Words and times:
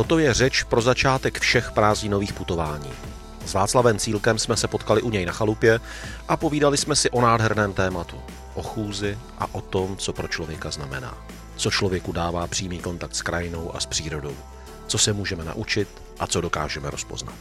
Toto 0.00 0.18
je 0.18 0.34
řeč 0.34 0.62
pro 0.62 0.80
začátek 0.80 1.40
všech 1.40 1.70
prázdninových 1.70 2.32
putování. 2.32 2.90
S 3.46 3.54
Václavem 3.54 3.98
Cílkem 3.98 4.38
jsme 4.38 4.56
se 4.56 4.68
potkali 4.68 5.02
u 5.02 5.10
něj 5.10 5.26
na 5.26 5.32
chalupě 5.32 5.80
a 6.28 6.36
povídali 6.36 6.76
jsme 6.76 6.96
si 6.96 7.10
o 7.10 7.20
nádherném 7.20 7.72
tématu. 7.72 8.16
O 8.54 8.62
chůzi 8.62 9.18
a 9.38 9.54
o 9.54 9.60
tom, 9.60 9.96
co 9.96 10.12
pro 10.12 10.28
člověka 10.28 10.70
znamená. 10.70 11.18
Co 11.56 11.70
člověku 11.70 12.12
dává 12.12 12.46
přímý 12.46 12.78
kontakt 12.78 13.14
s 13.14 13.22
krajinou 13.22 13.76
a 13.76 13.80
s 13.80 13.86
přírodou. 13.86 14.36
Co 14.86 14.98
se 14.98 15.12
můžeme 15.12 15.44
naučit 15.44 15.88
a 16.18 16.26
co 16.26 16.40
dokážeme 16.40 16.90
rozpoznat. 16.90 17.38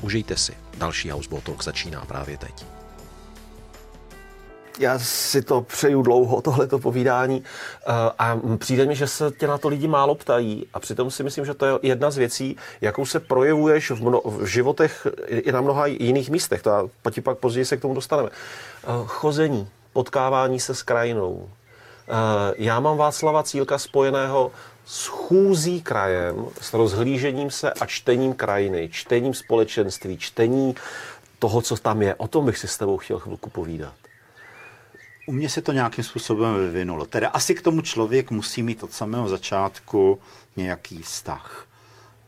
Užijte 0.00 0.36
si. 0.36 0.52
Další 0.78 1.10
Houseboat 1.10 1.44
Talk 1.44 1.64
začíná 1.64 2.04
právě 2.04 2.38
teď 2.38 2.64
já 4.78 4.98
si 4.98 5.42
to 5.42 5.60
přeju 5.60 6.02
dlouho, 6.02 6.40
tohleto 6.40 6.78
povídání 6.78 7.44
eh, 7.86 7.92
a 8.18 8.40
přijde 8.58 8.86
mi, 8.86 8.94
že 8.94 9.06
se 9.06 9.30
tě 9.30 9.46
na 9.46 9.58
to 9.58 9.68
lidi 9.68 9.88
málo 9.88 10.14
ptají 10.14 10.66
a 10.74 10.80
přitom 10.80 11.10
si 11.10 11.22
myslím, 11.22 11.44
že 11.44 11.54
to 11.54 11.66
je 11.66 11.72
jedna 11.82 12.10
z 12.10 12.16
věcí, 12.16 12.56
jakou 12.80 13.06
se 13.06 13.20
projevuješ 13.20 13.90
v, 13.90 14.02
mno, 14.02 14.20
v 14.24 14.46
životech 14.46 15.06
i 15.28 15.52
na 15.52 15.60
mnoha 15.60 15.86
jiných 15.86 16.30
místech, 16.30 16.62
to 16.62 16.72
a 16.72 16.88
pak 17.22 17.38
později 17.38 17.64
se 17.64 17.76
k 17.76 17.80
tomu 17.80 17.94
dostaneme. 17.94 18.28
Eh, 18.84 18.86
chození, 19.06 19.68
potkávání 19.92 20.60
se 20.60 20.74
s 20.74 20.82
krajinou. 20.82 21.48
Eh, 22.08 22.54
já 22.58 22.80
mám 22.80 22.96
Václava 22.96 23.42
Cílka 23.42 23.78
spojeného 23.78 24.50
s 24.86 25.06
chůzí 25.06 25.82
krajem, 25.82 26.46
s 26.60 26.72
rozhlížením 26.72 27.50
se 27.50 27.72
a 27.72 27.86
čtením 27.86 28.34
krajiny, 28.34 28.88
čtením 28.92 29.34
společenství, 29.34 30.18
čtení 30.18 30.74
toho, 31.38 31.62
co 31.62 31.76
tam 31.76 32.02
je. 32.02 32.14
O 32.14 32.28
tom 32.28 32.46
bych 32.46 32.58
si 32.58 32.68
s 32.68 32.78
tebou 32.78 32.98
chtěl 32.98 33.18
chvilku 33.18 33.50
povídat. 33.50 33.94
U 35.26 35.32
mě 35.32 35.48
se 35.48 35.62
to 35.62 35.72
nějakým 35.72 36.04
způsobem 36.04 36.54
vyvinulo. 36.54 37.06
Teda 37.06 37.28
asi 37.28 37.54
k 37.54 37.62
tomu 37.62 37.80
člověk 37.80 38.30
musí 38.30 38.62
mít 38.62 38.82
od 38.82 38.92
samého 38.92 39.28
začátku 39.28 40.20
nějaký 40.56 41.02
vztah. 41.02 41.66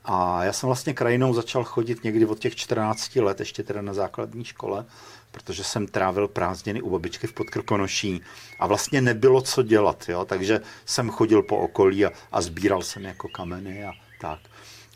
A 0.04 0.44
já 0.44 0.52
jsem 0.52 0.66
vlastně 0.66 0.94
krajinou 0.94 1.34
začal 1.34 1.64
chodit 1.64 2.04
někdy 2.04 2.26
od 2.26 2.38
těch 2.38 2.56
14 2.56 3.16
let, 3.16 3.40
ještě 3.40 3.62
teda 3.62 3.82
na 3.82 3.94
základní 3.94 4.44
škole, 4.44 4.84
protože 5.30 5.64
jsem 5.64 5.86
trávil 5.86 6.28
prázdniny 6.28 6.82
u 6.82 6.90
babičky 6.90 7.26
v 7.26 7.32
Podkrkonoší 7.32 8.20
a 8.60 8.66
vlastně 8.66 9.00
nebylo 9.00 9.40
co 9.40 9.62
dělat, 9.62 10.08
jo? 10.08 10.24
takže 10.24 10.60
jsem 10.86 11.10
chodil 11.10 11.42
po 11.42 11.56
okolí 11.56 12.06
a, 12.06 12.10
a 12.32 12.40
sbíral 12.40 12.82
jsem 12.82 13.04
jako 13.04 13.28
kameny 13.28 13.84
a 13.84 13.92
tak. 14.20 14.38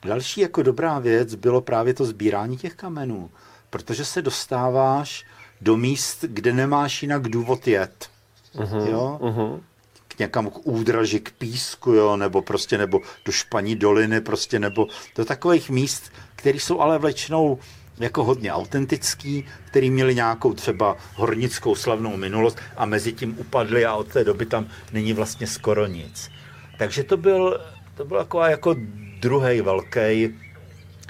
Další 0.05 0.41
jako 0.41 0.63
dobrá 0.63 0.99
věc 0.99 1.35
bylo 1.35 1.61
právě 1.61 1.95
to 1.95 2.05
sbírání 2.05 2.57
těch 2.57 2.75
kamenů, 2.75 3.31
protože 3.71 4.05
se 4.05 4.23
dostáváš 4.23 5.25
do 5.61 5.77
míst, 5.77 6.25
kde 6.29 6.53
nemáš 6.53 7.03
jinak 7.03 7.29
důvod 7.29 7.69
jet. 7.69 8.11
Uh-huh, 8.57 8.87
jo? 8.91 9.19
Uh-huh. 9.23 9.61
K 10.09 10.19
někam 10.19 10.51
k 10.51 10.67
údraži, 10.67 11.21
k 11.21 11.31
písku, 11.31 11.93
jo? 11.93 12.17
nebo 12.17 12.43
prostě 12.43 12.79
nebo 12.79 13.01
do 13.25 13.33
španí 13.33 13.77
doliny, 13.77 14.21
prostě 14.21 14.59
nebo 14.59 14.87
do 15.17 15.25
takových 15.25 15.71
míst, 15.71 16.13
které 16.37 16.59
jsou 16.59 16.81
ale 16.81 16.99
vlečnou 16.99 17.59
jako 18.01 18.25
hodně 18.25 18.53
autentický, 18.53 19.47
který 19.67 19.91
měli 19.91 20.15
nějakou 20.15 20.55
třeba 20.55 20.97
hornickou 21.15 21.75
slavnou 21.75 22.17
minulost 22.17 22.59
a 22.77 22.85
mezi 22.85 23.13
tím 23.13 23.39
upadli 23.39 23.87
a 23.87 23.95
od 23.95 24.09
té 24.09 24.25
doby 24.25 24.47
tam 24.47 24.67
není 24.93 25.13
vlastně 25.13 25.47
skoro 25.47 25.87
nic. 25.87 26.31
Takže 26.79 27.05
to 27.05 27.17
byl, 27.17 27.61
to 27.95 28.05
byl 28.05 28.17
jako, 28.17 28.41
jako 28.41 28.77
druhý 29.21 29.61
velký 29.61 30.35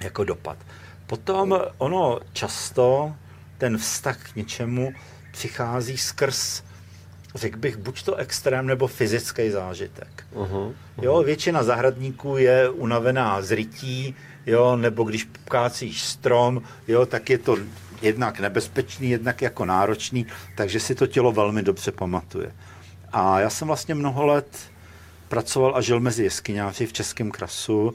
jako 0.02 0.24
dopad. 0.24 0.58
Potom 1.06 1.60
ono 1.78 2.18
často 2.32 3.12
ten 3.60 3.78
vztah 3.78 4.32
k 4.32 4.36
něčemu 4.36 4.92
přichází 5.32 5.98
skrz, 5.98 6.62
řekl 7.34 7.58
bych, 7.58 7.76
buď 7.76 8.02
to 8.02 8.14
extrém 8.16 8.66
nebo 8.66 8.86
fyzický 8.86 9.50
zážitek. 9.50 10.24
Uh-huh, 10.34 10.48
uh-huh. 10.50 10.72
Jo, 11.02 11.22
většina 11.22 11.62
zahradníků 11.62 12.36
je 12.36 12.68
unavená 12.70 13.42
z 13.42 13.52
rytí, 13.52 14.14
jo, 14.46 14.76
nebo 14.76 15.04
když 15.04 15.28
kácíš 15.44 16.02
strom, 16.02 16.62
jo, 16.88 17.06
tak 17.06 17.30
je 17.30 17.38
to 17.38 17.56
jednak 18.02 18.40
nebezpečný, 18.40 19.10
jednak 19.10 19.42
jako 19.42 19.64
náročný, 19.64 20.26
takže 20.56 20.80
si 20.80 20.94
to 20.94 21.06
tělo 21.06 21.32
velmi 21.32 21.62
dobře 21.62 21.92
pamatuje. 21.92 22.52
A 23.12 23.40
já 23.40 23.50
jsem 23.50 23.68
vlastně 23.68 23.94
mnoho 23.94 24.26
let 24.26 24.58
pracoval 25.28 25.76
a 25.76 25.80
žil 25.80 26.00
mezi 26.00 26.24
jeskyňáři 26.24 26.86
v 26.86 26.92
Českém 26.92 27.30
krasu 27.30 27.94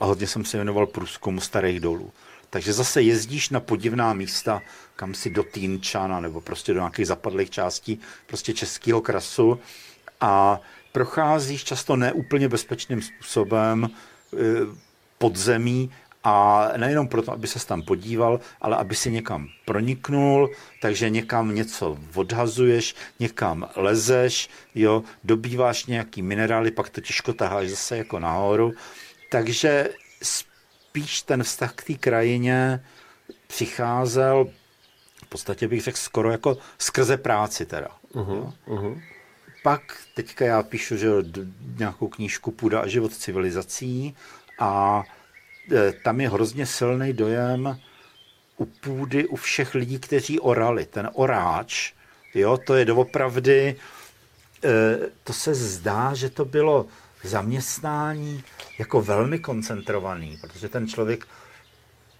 a 0.00 0.04
hodně 0.04 0.26
jsem 0.26 0.44
se 0.44 0.56
věnoval 0.56 0.86
průzkumu 0.86 1.40
starých 1.40 1.80
dolů. 1.80 2.12
Takže 2.50 2.72
zase 2.72 3.02
jezdíš 3.02 3.50
na 3.50 3.60
podivná 3.60 4.12
místa, 4.12 4.62
kam 4.96 5.14
si 5.14 5.30
do 5.30 5.42
Týnčana 5.42 6.20
nebo 6.20 6.40
prostě 6.40 6.74
do 6.74 6.80
nějakých 6.80 7.06
zapadlých 7.06 7.50
částí 7.50 8.00
prostě 8.26 8.52
českého 8.52 9.00
krasu 9.00 9.60
a 10.20 10.60
procházíš 10.92 11.64
často 11.64 11.96
neúplně 11.96 12.48
bezpečným 12.48 13.02
způsobem 13.02 13.84
e, 13.84 13.88
podzemí 15.18 15.90
a 16.24 16.68
nejenom 16.76 17.08
proto, 17.08 17.32
aby 17.32 17.46
se 17.46 17.66
tam 17.66 17.82
podíval, 17.82 18.40
ale 18.60 18.76
aby 18.76 18.94
si 18.94 19.10
někam 19.10 19.48
proniknul, 19.64 20.50
takže 20.80 21.10
někam 21.10 21.54
něco 21.54 21.98
odhazuješ, 22.14 22.94
někam 23.20 23.68
lezeš, 23.76 24.48
jo, 24.74 25.02
dobýváš 25.24 25.86
nějaký 25.86 26.22
minerály, 26.22 26.70
pak 26.70 26.90
to 26.90 27.00
těžko 27.00 27.32
taháš 27.32 27.68
zase 27.68 27.96
jako 27.96 28.18
nahoru. 28.18 28.72
Takže 29.30 29.88
spíš 30.22 31.22
ten 31.22 31.42
vztah 31.42 31.72
k 31.74 31.84
té 31.84 31.94
krajině 31.94 32.84
přicházel, 33.46 34.46
v 35.22 35.26
podstatě 35.26 35.68
bych 35.68 35.82
řekl 35.82 35.98
skoro 35.98 36.30
jako 36.30 36.58
skrze 36.78 37.16
práci 37.16 37.66
teda. 37.66 37.88
Uh-huh, 38.14 38.52
uh-huh. 38.68 39.02
Pak 39.62 39.80
teďka 40.14 40.44
já 40.44 40.62
píšu 40.62 40.96
že 40.96 41.08
nějakou 41.78 42.08
knížku 42.08 42.50
Půda 42.50 42.80
a 42.80 42.86
život 42.86 43.12
civilizací 43.12 44.16
a 44.58 45.02
e, 45.72 45.92
tam 45.92 46.20
je 46.20 46.28
hrozně 46.28 46.66
silný 46.66 47.12
dojem 47.12 47.80
u 48.56 48.64
půdy, 48.64 49.26
u 49.26 49.36
všech 49.36 49.74
lidí, 49.74 49.98
kteří 49.98 50.40
orali. 50.40 50.86
Ten 50.86 51.10
oráč, 51.12 51.92
jo, 52.34 52.58
to 52.66 52.74
je 52.74 52.84
doopravdy, 52.84 53.76
e, 54.64 54.98
to 55.24 55.32
se 55.32 55.54
zdá, 55.54 56.14
že 56.14 56.30
to 56.30 56.44
bylo 56.44 56.86
zaměstnání 57.24 58.44
jako 58.78 59.02
velmi 59.02 59.38
koncentrovaný, 59.38 60.38
protože 60.40 60.68
ten 60.68 60.88
člověk 60.88 61.26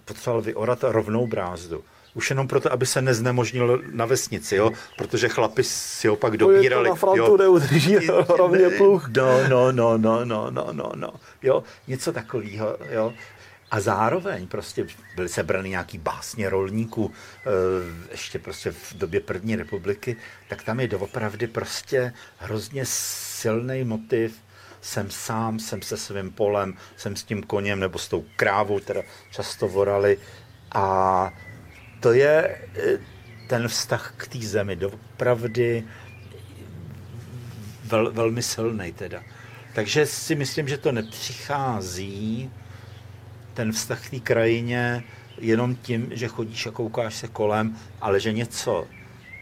potřeboval 0.05 0.41
vyorat 0.41 0.79
rovnou 0.83 1.27
brázdu. 1.27 1.83
Už 2.13 2.29
jenom 2.29 2.47
proto, 2.47 2.71
aby 2.71 2.85
se 2.85 3.01
neznemožnil 3.01 3.81
na 3.91 4.05
vesnici, 4.05 4.55
jo? 4.55 4.71
protože 4.97 5.29
chlapi 5.29 5.63
si 5.63 6.07
ho 6.07 6.15
pak 6.15 6.37
dobírali. 6.37 6.89
To 6.89 6.89
na 6.89 6.95
frontu 6.95 7.21
jo? 7.21 7.37
neudrží 7.37 7.97
rovně 8.37 8.69
pluch. 8.77 9.07
No, 9.17 9.47
no, 9.47 9.71
no, 9.71 9.97
no, 9.97 10.25
no, 10.25 10.51
no, 10.51 10.67
no, 10.71 10.91
no. 10.95 11.13
Jo? 11.41 11.63
Něco 11.87 12.13
takového. 12.13 12.77
Jo? 12.89 13.13
A 13.71 13.79
zároveň 13.79 14.47
prostě 14.47 14.85
byly 15.15 15.29
sebrany 15.29 15.69
nějaký 15.69 15.97
básně 15.97 16.49
rolníků 16.49 17.11
eh, 17.11 18.11
ještě 18.11 18.39
prostě 18.39 18.71
v 18.71 18.93
době 18.93 19.19
první 19.19 19.55
republiky, 19.55 20.15
tak 20.49 20.63
tam 20.63 20.79
je 20.79 20.87
doopravdy 20.87 21.47
prostě 21.47 22.13
hrozně 22.37 22.83
silný 22.85 23.83
motiv 23.83 24.35
jsem 24.83 25.11
sám, 25.11 25.59
jsem 25.59 25.81
se 25.81 25.97
svým 25.97 26.31
polem, 26.31 26.73
jsem 26.97 27.15
s 27.15 27.23
tím 27.23 27.43
koněm 27.43 27.79
nebo 27.79 27.99
s 27.99 28.07
tou 28.07 28.25
krávou, 28.35 28.79
teda 28.79 29.01
často 29.31 29.67
vorali. 29.67 30.17
A 30.71 31.31
to 32.03 32.13
je 32.13 32.57
eh, 32.75 32.99
ten 33.47 33.67
vztah 33.67 34.13
k 34.17 34.27
té 34.27 34.39
zemi, 34.39 34.75
doopravdy 34.75 35.83
vel, 37.83 38.11
velmi 38.11 38.43
silný 38.43 38.91
teda. 38.91 39.23
Takže 39.75 40.05
si 40.05 40.35
myslím, 40.35 40.67
že 40.67 40.77
to 40.77 40.91
nepřichází, 40.91 42.51
ten 43.53 43.71
vztah 43.71 44.07
k 44.07 44.09
té 44.09 44.19
krajině, 44.19 45.03
jenom 45.37 45.75
tím, 45.75 46.09
že 46.11 46.27
chodíš 46.27 46.65
a 46.67 46.71
koukáš 46.71 47.15
se 47.15 47.27
kolem, 47.27 47.77
ale 48.01 48.19
že 48.19 48.31
něco 48.31 48.87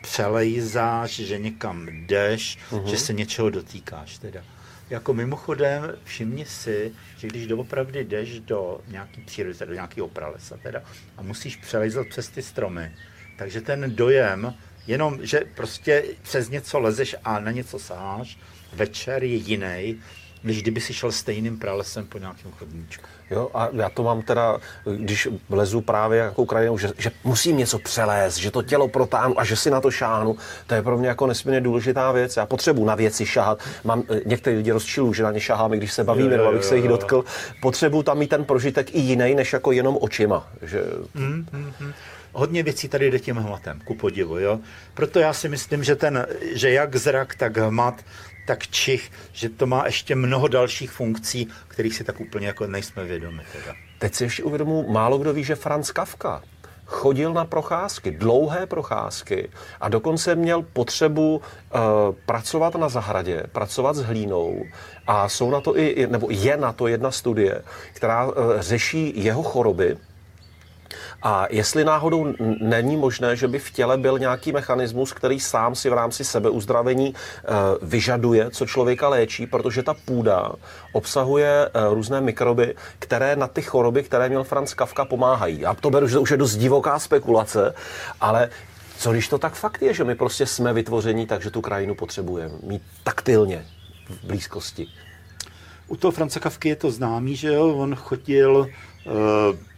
přelejzáš, 0.01 1.11
že 1.11 1.39
někam 1.39 1.87
jdeš, 1.89 2.57
uh-huh. 2.71 2.85
že 2.85 2.97
se 2.97 3.13
něčeho 3.13 3.49
dotýkáš 3.49 4.17
teda. 4.17 4.43
Jako 4.91 5.13
mimochodem, 5.13 5.93
všimni 6.03 6.45
si, 6.45 6.91
že 7.17 7.27
když 7.27 7.47
doopravdy 7.47 8.03
jdeš 8.03 8.39
do 8.39 8.81
nějaký 8.87 9.21
přírody, 9.21 9.57
do 9.65 9.73
nějakého 9.73 10.07
pralesa 10.07 10.57
teda, 10.57 10.83
a 11.17 11.21
musíš 11.21 11.55
přelezat 11.55 12.07
přes 12.07 12.29
ty 12.29 12.41
stromy, 12.41 12.91
takže 13.37 13.61
ten 13.61 13.95
dojem, 13.95 14.53
jenom, 14.87 15.19
že 15.21 15.41
prostě 15.55 16.03
přes 16.21 16.49
něco 16.49 16.79
lezeš 16.79 17.15
a 17.23 17.39
na 17.39 17.51
něco 17.51 17.79
sáš, 17.79 18.37
večer 18.73 19.23
je 19.23 19.35
jiný, 19.35 20.01
než 20.43 20.61
kdyby 20.61 20.81
si 20.81 20.93
šel 20.93 21.11
stejným 21.11 21.59
pralesem 21.59 22.05
po 22.05 22.17
nějakém 22.17 22.51
chodníčku. 22.51 23.05
Jo, 23.31 23.49
a 23.53 23.69
já 23.73 23.89
to 23.89 24.03
mám 24.03 24.21
teda, 24.21 24.57
když 24.97 25.27
lezu 25.49 25.81
právě 25.81 26.19
jako 26.19 26.45
krajinou, 26.45 26.77
že, 26.77 26.91
že 26.97 27.11
musím 27.23 27.57
něco 27.57 27.79
přelézt, 27.79 28.37
že 28.37 28.51
to 28.51 28.61
tělo 28.61 28.87
protáhnu 28.87 29.39
a 29.39 29.43
že 29.43 29.55
si 29.55 29.71
na 29.71 29.81
to 29.81 29.91
šáhnu, 29.91 30.35
to 30.67 30.75
je 30.75 30.81
pro 30.81 30.97
mě 30.97 31.07
jako 31.07 31.27
nesmírně 31.27 31.61
důležitá 31.61 32.11
věc. 32.11 32.37
Já 32.37 32.45
potřebuji 32.45 32.85
na 32.85 32.95
věci 32.95 33.25
šáhat. 33.25 33.59
Mám, 33.83 34.03
eh, 34.09 34.21
některé 34.25 34.57
lidi 34.57 34.71
rozčilují, 34.71 35.13
že 35.13 35.23
na 35.23 35.31
ně 35.31 35.39
šáháme, 35.39 35.77
když 35.77 35.93
se 35.93 36.03
bavíme, 36.03 36.37
nebo 36.37 36.49
abych 36.49 36.63
se 36.63 36.75
jich 36.75 36.87
dotkl. 36.87 37.23
Potřebuji 37.61 38.03
tam 38.03 38.17
mít 38.17 38.29
ten 38.29 38.45
prožitek 38.45 38.95
i 38.95 38.99
jiný, 38.99 39.35
než 39.35 39.53
jako 39.53 39.71
jenom 39.71 39.97
očima. 40.01 40.47
Že... 40.61 40.83
Mm, 41.13 41.45
mm, 41.51 41.73
mm. 41.79 41.93
Hodně 42.33 42.63
věcí 42.63 42.87
tady 42.87 43.11
jde 43.11 43.19
tím 43.19 43.35
hmatem, 43.35 43.81
ku 43.85 43.95
podivu. 43.95 44.39
Jo? 44.39 44.59
Proto 44.93 45.19
já 45.19 45.33
si 45.33 45.49
myslím, 45.49 45.83
že, 45.83 45.95
ten, 45.95 46.27
že 46.53 46.71
jak 46.71 46.95
zrak, 46.95 47.35
tak 47.35 47.57
hmat, 47.57 48.05
tak 48.45 48.67
čich, 48.67 49.11
že 49.33 49.49
to 49.49 49.67
má 49.67 49.85
ještě 49.85 50.15
mnoho 50.15 50.47
dalších 50.47 50.91
funkcí, 50.91 51.47
kterých 51.67 51.95
si 51.95 52.03
tak 52.03 52.19
úplně 52.19 52.47
jako 52.47 52.67
nejsme 52.67 53.03
vědomi. 53.03 53.43
Teda. 53.51 53.75
Teď 53.99 54.15
si 54.15 54.23
ještě 54.23 54.43
uvědomu, 54.43 54.85
málo 54.89 55.17
kdo 55.17 55.33
ví, 55.33 55.43
že 55.43 55.55
Franz 55.55 55.91
Kafka 55.91 56.43
chodil 56.85 57.33
na 57.33 57.45
procházky, 57.45 58.11
dlouhé 58.11 58.65
procházky 58.65 59.49
a 59.81 59.89
dokonce 59.89 60.35
měl 60.35 60.61
potřebu 60.61 61.35
uh, 61.35 61.81
pracovat 62.25 62.75
na 62.75 62.89
zahradě, 62.89 63.43
pracovat 63.51 63.95
s 63.95 64.03
hlínou 64.03 64.65
a 65.07 65.29
jsou 65.29 65.51
na 65.51 65.61
to 65.61 65.77
i, 65.77 66.07
nebo 66.07 66.27
je 66.29 66.57
na 66.57 66.73
to 66.73 66.87
jedna 66.87 67.11
studie, 67.11 67.61
která 67.93 68.25
uh, 68.25 68.33
řeší 68.59 69.13
jeho 69.15 69.43
choroby, 69.43 69.97
a 71.23 71.47
jestli 71.49 71.83
náhodou 71.83 72.33
není 72.61 72.97
možné, 72.97 73.35
že 73.35 73.47
by 73.47 73.59
v 73.59 73.71
těle 73.71 73.97
byl 73.97 74.19
nějaký 74.19 74.51
mechanismus, 74.51 75.13
který 75.13 75.39
sám 75.39 75.75
si 75.75 75.89
v 75.89 75.93
rámci 75.93 76.23
sebeuzdravení 76.23 77.13
eh, 77.15 77.47
vyžaduje, 77.81 78.51
co 78.51 78.65
člověka 78.65 79.09
léčí, 79.09 79.47
protože 79.47 79.83
ta 79.83 79.93
půda 79.93 80.51
obsahuje 80.93 81.49
eh, 81.65 81.69
různé 81.93 82.21
mikroby, 82.21 82.75
které 82.99 83.35
na 83.35 83.47
ty 83.47 83.61
choroby, 83.61 84.03
které 84.03 84.29
měl 84.29 84.43
Franz 84.43 84.73
Kafka, 84.73 85.05
pomáhají. 85.05 85.65
A 85.65 85.73
to 85.73 85.89
beru, 85.89 86.07
že 86.07 86.15
to 86.15 86.21
už 86.21 86.31
je 86.31 86.37
dost 86.37 86.55
divoká 86.55 86.99
spekulace, 86.99 87.75
ale 88.21 88.49
co 88.97 89.11
když 89.11 89.27
to 89.27 89.37
tak 89.37 89.53
fakt 89.53 89.81
je, 89.81 89.93
že 89.93 90.03
my 90.03 90.15
prostě 90.15 90.45
jsme 90.45 90.73
vytvoření 90.73 91.27
tak, 91.27 91.41
že 91.41 91.51
tu 91.51 91.61
krajinu 91.61 91.95
potřebujeme 91.95 92.53
mít 92.63 92.81
taktilně 93.03 93.65
v 94.09 94.23
blízkosti? 94.23 94.87
U 95.87 95.97
toho 95.97 96.11
Franca 96.11 96.39
Kafky 96.39 96.69
je 96.69 96.75
to 96.75 96.91
známý, 96.91 97.35
že 97.35 97.53
jo, 97.53 97.67
on 97.67 97.95
chodil 97.95 98.69
uh 99.05 99.70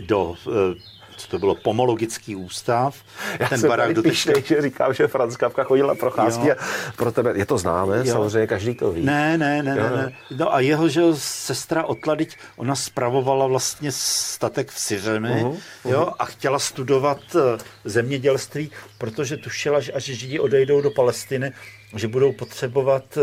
do 0.00 0.34
eh, 0.46 0.92
co 1.16 1.28
to 1.28 1.38
bylo, 1.38 1.54
pomologický 1.54 2.36
ústav. 2.36 2.96
Já 3.38 3.48
ten 3.48 3.68
barák 3.68 3.94
do 3.94 4.02
teďka... 4.02 4.40
že 4.40 4.62
říkám, 4.62 4.94
že 4.94 5.08
Franz 5.08 5.36
Kafka 5.36 5.64
chodil 5.64 5.86
na 5.86 5.94
procházky 5.94 6.48
jo. 6.48 6.54
a 6.58 6.92
pro 6.96 7.12
tebe, 7.12 7.32
je 7.36 7.46
to 7.46 7.58
známé, 7.58 7.98
jo. 7.98 8.12
samozřejmě 8.12 8.46
každý 8.46 8.74
to 8.74 8.92
ví. 8.92 9.02
Ne, 9.04 9.38
ne, 9.38 9.62
ne, 9.62 9.70
jo. 9.70 9.82
ne, 9.82 9.96
ne. 9.96 10.12
No 10.36 10.54
a 10.54 10.60
jeho, 10.60 10.88
že 10.88 11.02
sestra 11.18 11.84
Otladiť, 11.84 12.36
ona 12.56 12.74
spravovala 12.74 13.46
vlastně 13.46 13.92
statek 13.92 14.70
v 14.70 14.78
Syřemi, 14.78 15.28
uh-huh, 15.28 15.56
uh-huh. 15.84 15.90
jo, 15.90 16.12
a 16.18 16.24
chtěla 16.24 16.58
studovat 16.58 17.20
eh, 17.34 17.58
zemědělství, 17.84 18.70
protože 18.98 19.36
tušila, 19.36 19.80
že 19.80 19.92
až 19.92 20.04
Židi 20.04 20.38
odejdou 20.38 20.80
do 20.80 20.90
Palestiny, 20.90 21.52
že 21.96 22.08
budou 22.08 22.32
potřebovat 22.32 23.16
uh, 23.16 23.22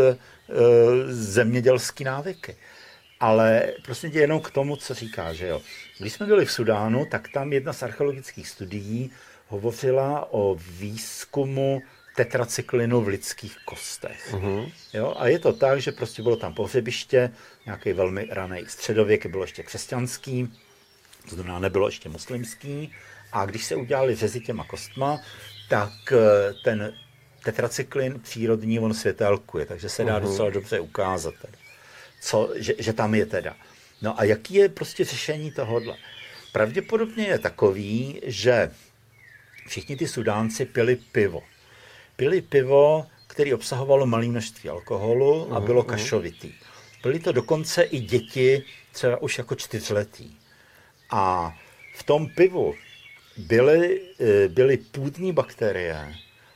zemědělský 1.08 2.04
návyky. 2.04 2.56
Ale 3.20 3.72
prostě 3.84 4.06
jenom 4.06 4.40
k 4.40 4.50
tomu, 4.50 4.76
co 4.76 4.94
říká, 4.94 5.32
že 5.32 5.46
jo. 5.46 5.62
Když 5.98 6.12
jsme 6.12 6.26
byli 6.26 6.44
v 6.44 6.52
Sudánu, 6.52 7.06
tak 7.10 7.28
tam 7.28 7.52
jedna 7.52 7.72
z 7.72 7.82
archeologických 7.82 8.48
studií 8.48 9.10
hovořila 9.48 10.32
o 10.32 10.54
výzkumu 10.54 11.82
tetracyklinu 12.16 13.00
v 13.00 13.08
lidských 13.08 13.56
kostech. 13.64 14.34
Uh-huh. 14.34 14.72
Jo, 14.92 15.14
a 15.16 15.26
je 15.26 15.38
to 15.38 15.52
tak, 15.52 15.80
že 15.80 15.92
prostě 15.92 16.22
bylo 16.22 16.36
tam 16.36 16.54
pohřebiště, 16.54 17.30
nějaký 17.66 17.92
velmi 17.92 18.28
raný 18.30 18.64
středověk, 18.66 19.26
bylo 19.26 19.44
ještě 19.44 19.62
křesťanský, 19.62 20.52
to 21.28 21.34
znamená 21.34 21.58
nebylo 21.58 21.88
ještě 21.88 22.08
muslimský. 22.08 22.92
A 23.32 23.46
když 23.46 23.64
se 23.64 23.76
udělali 23.76 24.14
řezy 24.14 24.40
těma 24.40 24.64
kostma, 24.64 25.20
tak 25.68 25.92
eh, 26.12 26.54
ten 26.64 26.92
tetracyklin 27.44 28.20
přírodní 28.20 28.78
on 28.78 28.94
světelkuje, 28.94 29.66
takže 29.66 29.88
se 29.88 30.04
dá 30.04 30.18
uh-huh. 30.18 30.22
docela 30.22 30.50
dobře 30.50 30.80
ukázat. 30.80 31.34
Teda 31.42 31.59
co, 32.20 32.52
že, 32.56 32.74
že 32.78 32.92
tam 32.92 33.14
je 33.14 33.26
teda. 33.26 33.56
No 34.02 34.20
a 34.20 34.24
jaký 34.24 34.54
je 34.54 34.68
prostě 34.68 35.04
řešení 35.04 35.52
tohohle? 35.52 35.96
Pravděpodobně 36.52 37.26
je 37.26 37.38
takový, 37.38 38.20
že 38.24 38.70
všichni 39.66 39.96
ty 39.96 40.08
Sudánci 40.08 40.64
pili 40.64 40.96
pivo. 40.96 41.42
Pili 42.16 42.40
pivo, 42.40 43.06
který 43.26 43.54
obsahovalo 43.54 44.06
malé 44.06 44.26
množství 44.26 44.70
alkoholu 44.70 45.52
a 45.52 45.58
mhm, 45.58 45.66
bylo 45.66 45.80
mhm. 45.82 45.90
kašovitý. 45.90 46.52
Byly 47.02 47.18
to 47.18 47.32
dokonce 47.32 47.82
i 47.82 48.00
děti, 48.00 48.64
třeba 48.92 49.22
už 49.22 49.38
jako 49.38 49.54
čtyřletý. 49.54 50.30
A 51.10 51.54
v 51.94 52.02
tom 52.02 52.28
pivu 52.28 52.74
byly, 53.36 54.00
e, 54.20 54.48
byly 54.48 54.76
půdní 54.76 55.32
bakterie, 55.32 56.14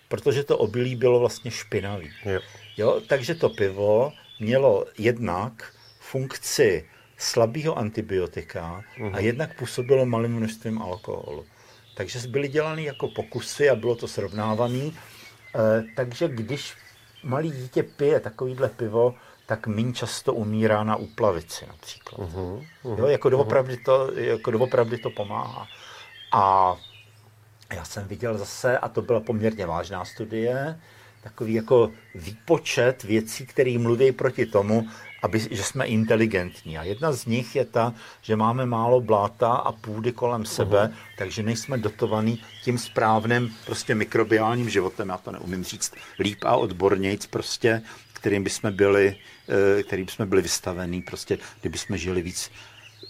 protože 0.09 0.45
to 0.45 0.59
obilí 0.59 0.97
bylo 0.97 1.21
vlastně 1.21 1.51
špinavý. 1.51 2.11
Jo. 2.25 2.41
Jo, 2.77 3.01
takže 3.09 3.35
to 3.35 3.49
pivo 3.49 4.13
mělo 4.41 4.85
jednak 4.99 5.73
funkci 6.01 6.89
slabého 7.17 7.79
antibiotika 7.79 8.85
uh-huh. 8.99 9.07
a 9.07 9.09
mhm. 9.09 9.19
jednak 9.19 9.59
působilo 9.59 10.07
malým 10.07 10.37
množstvím 10.37 10.83
alkoholu. 10.83 11.45
Takže 11.97 12.19
byly 12.29 12.49
dělány 12.49 12.85
jako 12.85 13.09
pokusy 13.09 13.71
a 13.71 13.75
bylo 13.77 13.97
to 13.97 14.09
srovnávané. 14.09 14.85
E, 14.85 14.91
takže 15.97 16.29
když 16.29 16.75
malý 17.23 17.51
dítě 17.51 17.83
pije 17.83 18.21
takovýhle 18.21 18.69
pivo, 18.69 19.15
tak 19.47 19.67
méně 19.67 19.93
často 19.93 20.35
umírá 20.35 20.85
na 20.85 20.97
úplavici 20.97 21.67
například. 21.67 22.19
Uh-huh, 22.19 22.67
uh-huh, 22.85 22.99
jo, 22.99 23.07
jako, 23.07 23.31
doopravdy 23.31 23.77
to, 23.77 24.13
jako 24.15 24.51
doopravdy 24.51 24.99
to 24.99 25.11
pomáhá. 25.11 25.67
A 26.33 26.77
já 27.75 27.85
jsem 27.85 28.09
viděl 28.09 28.39
zase, 28.39 28.79
a 28.79 28.89
to 28.89 29.03
byla 29.03 29.21
poměrně 29.21 29.67
vážná 29.67 30.05
studie, 30.05 30.81
takový 31.25 31.55
jako 31.55 31.91
výpočet 32.15 33.03
věcí, 33.03 33.47
které 33.47 33.79
mluví 33.79 34.13
proti 34.13 34.47
tomu, 34.47 34.89
aby, 35.23 35.41
že 35.51 35.63
jsme 35.63 35.87
inteligentní. 35.87 36.79
A 36.79 36.83
jedna 36.83 37.13
z 37.13 37.27
nich 37.27 37.57
je 37.57 37.65
ta, 37.65 37.95
že 38.23 38.37
máme 38.37 38.67
málo 38.67 39.01
bláta 39.01 39.53
a 39.53 39.73
půdy 39.73 40.13
kolem 40.13 40.45
sebe, 40.45 40.91
uh-huh. 40.93 41.17
takže 41.19 41.43
nejsme 41.43 41.79
dotovaný 41.79 42.43
tím 42.65 42.79
správným 42.79 43.55
prostě 43.67 43.95
mikrobiálním 43.95 44.71
životem, 44.71 45.09
já 45.09 45.19
to 45.19 45.33
neumím 45.33 45.65
říct 45.65 45.93
líp 46.19 46.39
a 46.45 46.57
odbornějc 46.57 47.27
prostě, 47.27 47.83
kterým 48.13 48.45
bychom 48.45 48.73
byli, 48.73 49.17
eh, 49.49 49.83
kterým 49.83 50.05
bychom 50.05 50.29
byli 50.29 50.43
vystavení, 50.43 51.03
prostě, 51.03 51.39
kdyby 51.61 51.79
jsme 51.79 51.99
žili 51.99 52.23
víc 52.23 52.51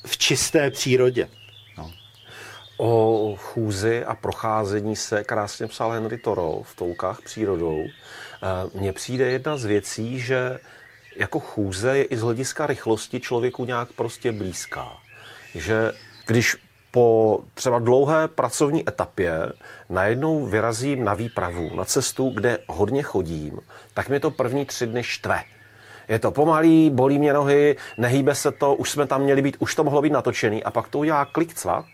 v 0.07 0.19
čisté 0.19 0.71
přírodě. 0.71 1.29
O 2.77 3.37
chůzi 3.39 4.05
a 4.05 4.15
procházení 4.15 4.97
se 4.97 5.25
krásně 5.25 5.67
psal 5.67 5.91
Henry 5.91 6.19
Thoreau 6.19 6.63
v 6.63 6.77
Toukách 6.77 7.23
přírodou. 7.23 7.85
Mně 8.75 8.93
přijde 8.93 9.31
jedna 9.31 9.57
z 9.57 9.65
věcí, 9.65 10.21
že 10.21 10.59
jako 11.17 11.41
chůze 11.41 11.99
je 11.99 12.05
i 12.05 12.17
z 12.17 12.23
hlediska 12.23 12.67
rychlosti 12.67 13.21
člověku 13.21 13.65
nějak 13.65 13.93
prostě 13.93 14.33
blízká. 14.33 14.93
Že 15.55 15.93
když 16.27 16.57
po 16.91 17.41
třeba 17.55 17.79
dlouhé 17.79 18.29
pracovní 18.29 18.89
etapě 18.89 19.53
najednou 19.89 20.47
vyrazím 20.47 21.05
na 21.05 21.15
výpravu, 21.15 21.77
na 21.77 21.85
cestu, 21.85 22.31
kde 22.31 22.59
hodně 22.67 23.03
chodím, 23.03 23.59
tak 23.95 24.09
mě 24.09 24.21
to 24.21 24.31
první 24.31 24.65
tři 24.65 24.87
dny 24.87 25.03
štve. 25.03 25.43
Je 26.09 26.19
to 26.19 26.31
pomalý, 26.31 26.91
bolí 26.91 27.19
mě 27.19 27.33
nohy, 27.33 27.77
nehýbe 27.99 28.35
se 28.35 28.53
to, 28.53 28.75
už 28.75 28.91
jsme 28.91 29.07
tam 29.07 29.23
měli 29.23 29.43
být, 29.43 29.57
už 29.59 29.75
to 29.75 29.85
mohlo 29.85 30.03
být 30.03 30.13
natočený 30.13 30.65
a 30.65 30.71
pak 30.71 30.89
to 30.89 30.99
udělá 30.99 31.25
klik 31.25 31.55
cvak 31.55 31.87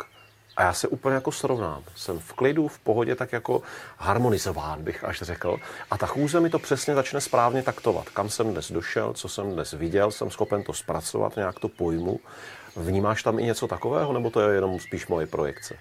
a 0.60 0.62
já 0.62 0.72
se 0.72 0.88
úplně 0.88 1.14
jako 1.14 1.32
srovnám. 1.32 1.82
Jsem 1.96 2.18
v 2.18 2.32
klidu, 2.32 2.68
v 2.68 2.78
pohodě, 2.78 3.14
tak 3.14 3.32
jako 3.32 3.62
harmonizován, 3.98 4.82
bych 4.82 5.04
až 5.04 5.22
řekl. 5.22 5.56
A 5.90 5.98
ta 5.98 6.06
chůze 6.06 6.40
mi 6.40 6.50
to 6.50 6.58
přesně 6.58 6.94
začne 6.94 7.20
správně 7.20 7.62
taktovat. 7.62 8.08
Kam 8.08 8.30
jsem 8.30 8.52
dnes 8.52 8.72
došel, 8.72 9.12
co 9.12 9.28
jsem 9.28 9.52
dnes 9.52 9.72
viděl, 9.72 10.10
jsem 10.10 10.30
schopen 10.30 10.62
to 10.62 10.72
zpracovat, 10.72 11.36
nějak 11.36 11.58
to 11.58 11.68
pojmu. 11.68 12.20
Vnímáš 12.76 13.22
tam 13.22 13.38
i 13.38 13.42
něco 13.42 13.66
takového, 13.66 14.12
nebo 14.12 14.30
to 14.30 14.40
je 14.40 14.54
jenom 14.54 14.80
spíš 14.80 15.06
moje 15.06 15.26
projekce? 15.26 15.74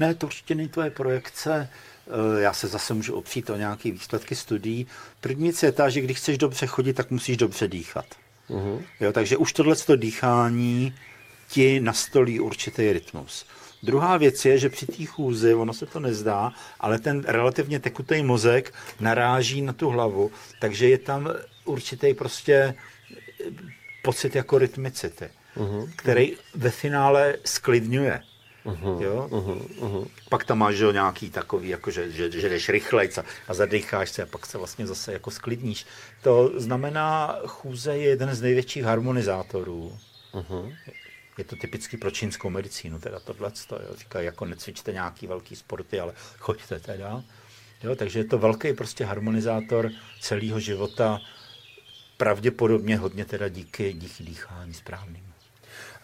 Ne, 0.00 0.14
to 0.14 0.26
určitě 0.26 0.54
není 0.54 0.68
tvoje 0.68 0.90
projekce. 0.90 1.68
Eh, 2.06 2.40
já 2.42 2.52
se 2.52 2.68
zase 2.68 2.94
můžu 2.94 3.14
opřít 3.14 3.50
o 3.50 3.56
nějaké 3.56 3.90
výsledky 3.90 4.34
studií. 4.34 4.86
První 5.20 5.44
věc 5.44 5.62
je 5.62 5.72
ta, 5.72 5.88
že 5.88 6.00
když 6.00 6.18
chceš 6.18 6.38
dobře 6.38 6.66
chodit, 6.66 6.92
tak 6.92 7.10
musíš 7.10 7.36
dobře 7.36 7.68
dýchat. 7.68 8.06
Uh-huh. 8.50 8.82
Jo, 9.00 9.12
takže 9.12 9.36
už 9.36 9.52
tohle 9.52 9.76
dýchání 9.96 10.94
ti 11.48 11.80
nastolí 11.80 12.40
určitý 12.40 12.92
rytmus. 12.92 13.46
Druhá 13.84 14.16
věc 14.16 14.44
je, 14.44 14.58
že 14.58 14.68
při 14.68 14.86
té 14.86 15.04
chůzi, 15.04 15.54
ono 15.54 15.72
se 15.72 15.86
to 15.86 16.00
nezdá, 16.00 16.52
ale 16.80 16.98
ten 16.98 17.24
relativně 17.26 17.80
tekutý 17.80 18.22
mozek 18.22 18.74
naráží 19.00 19.62
na 19.62 19.72
tu 19.72 19.88
hlavu, 19.88 20.30
takže 20.60 20.88
je 20.88 20.98
tam 20.98 21.30
určitý 21.64 22.14
prostě 22.14 22.74
pocit 24.02 24.34
jako 24.34 24.58
rytmicity, 24.58 25.28
uh-huh. 25.56 25.90
který 25.96 26.36
ve 26.54 26.70
finále 26.70 27.36
sklidňuje. 27.44 28.20
Uh-huh, 28.64 29.02
jo? 29.02 29.28
Uh-huh, 29.30 29.60
uh-huh. 29.80 30.06
Pak 30.28 30.44
tam 30.44 30.58
máš 30.58 30.74
že, 30.74 30.92
nějaký 30.92 31.30
takový, 31.30 31.68
jako 31.68 31.90
že, 31.90 32.10
že, 32.10 32.30
že 32.30 32.48
jdeš 32.48 32.68
rychlejc 32.68 33.18
a, 33.18 33.24
a 33.48 33.54
zadecháš 33.54 34.10
se 34.10 34.22
a 34.22 34.26
pak 34.26 34.46
se 34.46 34.58
vlastně 34.58 34.86
zase 34.86 35.12
jako 35.12 35.30
sklidníš. 35.30 35.86
To 36.22 36.52
znamená, 36.56 37.36
chůze 37.46 37.96
je 37.96 38.08
jeden 38.08 38.34
z 38.34 38.42
největších 38.42 38.84
harmonizátorů. 38.84 39.92
Uh-huh 40.34 40.72
je 41.38 41.44
to 41.44 41.56
typický 41.56 41.96
pro 41.96 42.10
čínskou 42.10 42.50
medicínu, 42.50 42.98
teda 42.98 43.20
tohle, 43.20 43.52
říkají, 43.98 44.26
jako 44.26 44.44
necvičte 44.44 44.92
nějaký 44.92 45.26
velký 45.26 45.56
sporty, 45.56 46.00
ale 46.00 46.14
choďte 46.38 46.80
teda. 46.80 47.24
Jo, 47.82 47.96
takže 47.96 48.18
je 48.18 48.24
to 48.24 48.38
velký 48.38 48.72
prostě 48.72 49.04
harmonizátor 49.04 49.90
celého 50.20 50.60
života, 50.60 51.20
pravděpodobně 52.16 52.96
hodně 52.96 53.24
teda 53.24 53.48
díky, 53.48 53.92
díky 53.92 54.24
dýchání 54.24 54.74
správným. 54.74 55.33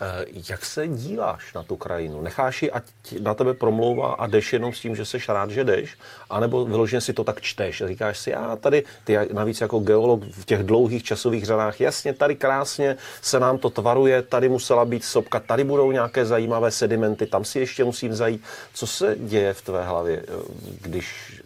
Eh, 0.03 0.25
jak 0.51 0.65
se 0.65 0.89
díváš 0.89 1.53
na 1.55 1.63
tu 1.63 1.77
krajinu? 1.77 2.23
Necháš 2.23 2.63
ji, 2.63 2.71
ať 2.71 2.85
na 3.21 3.35
tebe 3.35 3.55
promlouvá 3.55 4.13
a 4.13 4.27
jdeš 4.27 4.53
jenom 4.53 4.73
s 4.73 4.81
tím, 4.81 4.97
že 4.97 5.05
jsi 5.05 5.19
rád, 5.29 5.51
že 5.51 5.65
jdeš? 5.65 5.99
A 6.31 6.41
nebo 6.41 6.65
vyloženě 6.65 7.01
si 7.01 7.13
to 7.13 7.25
tak 7.25 7.41
čteš 7.41 7.83
říkáš 7.87 8.19
si, 8.19 8.31
já 8.31 8.57
tady, 8.57 8.85
ty 9.05 9.19
navíc 9.33 9.61
jako 9.61 9.79
geolog 9.79 10.25
v 10.25 10.45
těch 10.45 10.63
dlouhých 10.63 11.05
časových 11.05 11.45
řadách, 11.45 11.81
jasně, 11.81 12.13
tady 12.13 12.37
krásně 12.37 12.97
se 13.23 13.41
nám 13.41 13.59
to 13.59 13.71
tvaruje, 13.71 14.23
tady 14.23 14.49
musela 14.49 14.85
být 14.85 15.05
sopka, 15.05 15.41
tady 15.41 15.65
budou 15.65 15.93
nějaké 15.93 16.27
zajímavé 16.27 16.71
sedimenty, 16.71 17.27
tam 17.27 17.45
si 17.45 17.59
ještě 17.59 17.85
musím 17.85 18.15
zajít. 18.15 18.43
Co 18.75 18.87
se 18.87 19.17
děje 19.19 19.55
v 19.55 19.63
tvé 19.63 19.85
hlavě, 19.85 20.25
eh, 20.29 20.33
když 20.81 21.41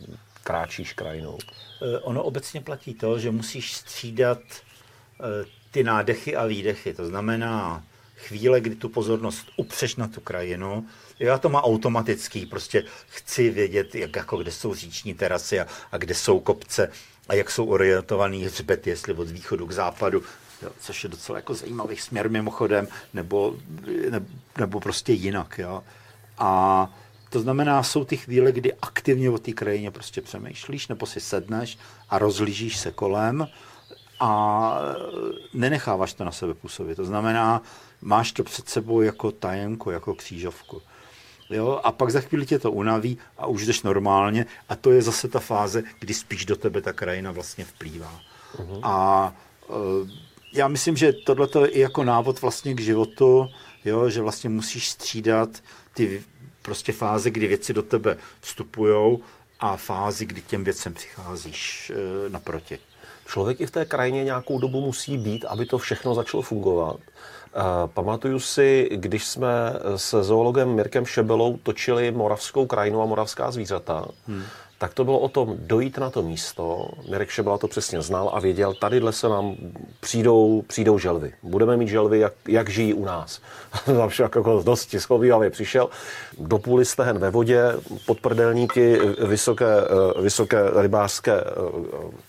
kráčíš 0.44 0.92
krajinou? 0.92 1.38
Eh, 1.82 1.98
ono 1.98 2.22
obecně 2.22 2.60
platí 2.60 2.94
to, 2.94 3.18
že 3.18 3.30
musíš 3.30 3.76
střídat 3.76 4.38
ty 5.70 5.84
nádechy 5.84 6.36
a 6.36 6.46
výdechy. 6.46 6.94
To 6.94 7.06
znamená, 7.06 7.82
chvíle, 8.28 8.60
kdy 8.60 8.74
tu 8.74 8.88
pozornost 8.88 9.46
upřeš 9.56 9.96
na 9.96 10.08
tu 10.08 10.20
krajinu, 10.20 10.86
já 11.18 11.38
to 11.38 11.48
má 11.48 11.62
automatický, 11.62 12.46
prostě 12.46 12.84
chci 13.06 13.50
vědět, 13.50 13.94
jak, 13.94 14.16
jako 14.16 14.36
kde 14.36 14.50
jsou 14.52 14.74
říční 14.74 15.14
terasy 15.14 15.60
a, 15.60 15.66
a 15.92 15.98
kde 15.98 16.14
jsou 16.14 16.40
kopce 16.40 16.90
a 17.28 17.34
jak 17.34 17.50
jsou 17.50 17.66
orientovaný 17.66 18.44
hřbety, 18.44 18.90
jestli 18.90 19.14
od 19.14 19.28
východu 19.28 19.66
k 19.66 19.72
západu, 19.72 20.22
jo, 20.62 20.70
což 20.80 21.04
je 21.04 21.10
docela 21.10 21.38
jako 21.38 21.54
zajímavý 21.54 21.96
směr 21.96 22.30
mimochodem, 22.30 22.88
nebo, 23.14 23.56
ne, 24.10 24.26
nebo 24.58 24.80
prostě 24.80 25.12
jinak. 25.12 25.58
Jo. 25.58 25.82
A 26.38 26.90
to 27.30 27.40
znamená, 27.40 27.82
jsou 27.82 28.04
ty 28.04 28.16
chvíle, 28.16 28.52
kdy 28.52 28.74
aktivně 28.82 29.30
o 29.30 29.38
té 29.38 29.52
krajině 29.52 29.90
prostě 29.90 30.20
přemýšlíš, 30.20 30.88
nebo 30.88 31.06
si 31.06 31.20
sedneš 31.20 31.78
a 32.10 32.18
rozlížíš 32.18 32.76
se 32.76 32.90
kolem 32.90 33.48
a 34.24 34.78
nenecháváš 35.54 36.14
to 36.14 36.24
na 36.24 36.32
sebe 36.32 36.54
působit. 36.54 36.94
To 36.94 37.04
znamená, 37.04 37.62
máš 38.02 38.32
to 38.32 38.44
před 38.44 38.68
sebou 38.68 39.00
jako 39.00 39.32
tajenku, 39.32 39.90
jako 39.90 40.14
křížovku. 40.14 40.82
Jo? 41.50 41.80
A 41.84 41.92
pak 41.92 42.10
za 42.10 42.20
chvíli 42.20 42.46
tě 42.46 42.58
to 42.58 42.72
unaví 42.72 43.18
a 43.38 43.46
už 43.46 43.66
jdeš 43.66 43.82
normálně 43.82 44.46
a 44.68 44.76
to 44.76 44.92
je 44.92 45.02
zase 45.02 45.28
ta 45.28 45.40
fáze, 45.40 45.82
kdy 46.00 46.14
spíš 46.14 46.44
do 46.44 46.56
tebe 46.56 46.80
ta 46.80 46.92
krajina 46.92 47.32
vlastně 47.32 47.64
vplývá. 47.64 48.20
Uh-huh. 48.56 48.80
A 48.82 49.34
uh, 49.68 50.08
já 50.52 50.68
myslím, 50.68 50.96
že 50.96 51.12
tohle 51.12 51.48
je 51.60 51.68
i 51.68 51.80
jako 51.80 52.04
návod 52.04 52.40
vlastně 52.40 52.74
k 52.74 52.80
životu, 52.80 53.48
jo? 53.84 54.10
že 54.10 54.22
vlastně 54.22 54.50
musíš 54.50 54.88
střídat 54.88 55.50
ty 55.94 56.22
prostě 56.62 56.92
fáze, 56.92 57.30
kdy 57.30 57.46
věci 57.46 57.72
do 57.72 57.82
tebe 57.82 58.16
vstupují 58.40 59.18
a 59.60 59.76
fázi, 59.76 60.26
kdy 60.26 60.40
těm 60.42 60.64
věcem 60.64 60.94
přicházíš 60.94 61.92
uh, 61.94 62.32
naproti. 62.32 62.78
Člověk 63.26 63.60
i 63.60 63.66
v 63.66 63.70
té 63.70 63.84
krajině 63.84 64.24
nějakou 64.24 64.58
dobu 64.58 64.80
musí 64.80 65.18
být, 65.18 65.44
aby 65.44 65.66
to 65.66 65.78
všechno 65.78 66.14
začalo 66.14 66.42
fungovat. 66.42 66.96
Pamatuju 67.86 68.40
si, 68.40 68.88
když 68.92 69.24
jsme 69.24 69.48
se 69.96 70.22
zoologem 70.22 70.68
Mirkem 70.68 71.06
Šebelou 71.06 71.56
točili 71.56 72.10
moravskou 72.10 72.66
krajinu 72.66 73.02
a 73.02 73.06
moravská 73.06 73.50
zvířata, 73.50 74.04
hmm. 74.26 74.42
Tak 74.84 74.94
to 74.94 75.04
bylo 75.04 75.18
o 75.18 75.28
tom 75.28 75.56
dojít 75.58 75.98
na 75.98 76.10
to 76.10 76.22
místo. 76.22 76.88
Mirek 77.10 77.30
Šebela 77.30 77.58
to 77.58 77.68
přesně 77.68 78.02
znal 78.02 78.30
a 78.34 78.40
věděl, 78.40 78.74
tadyhle 78.74 79.12
se 79.12 79.28
nám 79.28 79.56
přijdou, 80.00 80.62
přijdou 80.62 80.98
želvy. 80.98 81.32
Budeme 81.42 81.76
mít 81.76 81.88
želvy, 81.88 82.18
jak, 82.18 82.32
jak 82.48 82.68
žijí 82.68 82.94
u 82.94 83.04
nás. 83.04 83.40
Tam 83.84 84.10
jako 84.18 84.62
dosti 84.62 85.00
schovývavě 85.00 85.50
přišel. 85.50 85.90
Do 86.38 86.58
půly 86.58 86.84
stehen 86.84 87.18
ve 87.18 87.30
vodě, 87.30 87.72
podprdelníky, 88.06 88.98
vysoké, 89.28 89.66
vysoké 90.22 90.58
rybářské 90.82 91.40
eh, 91.40 91.44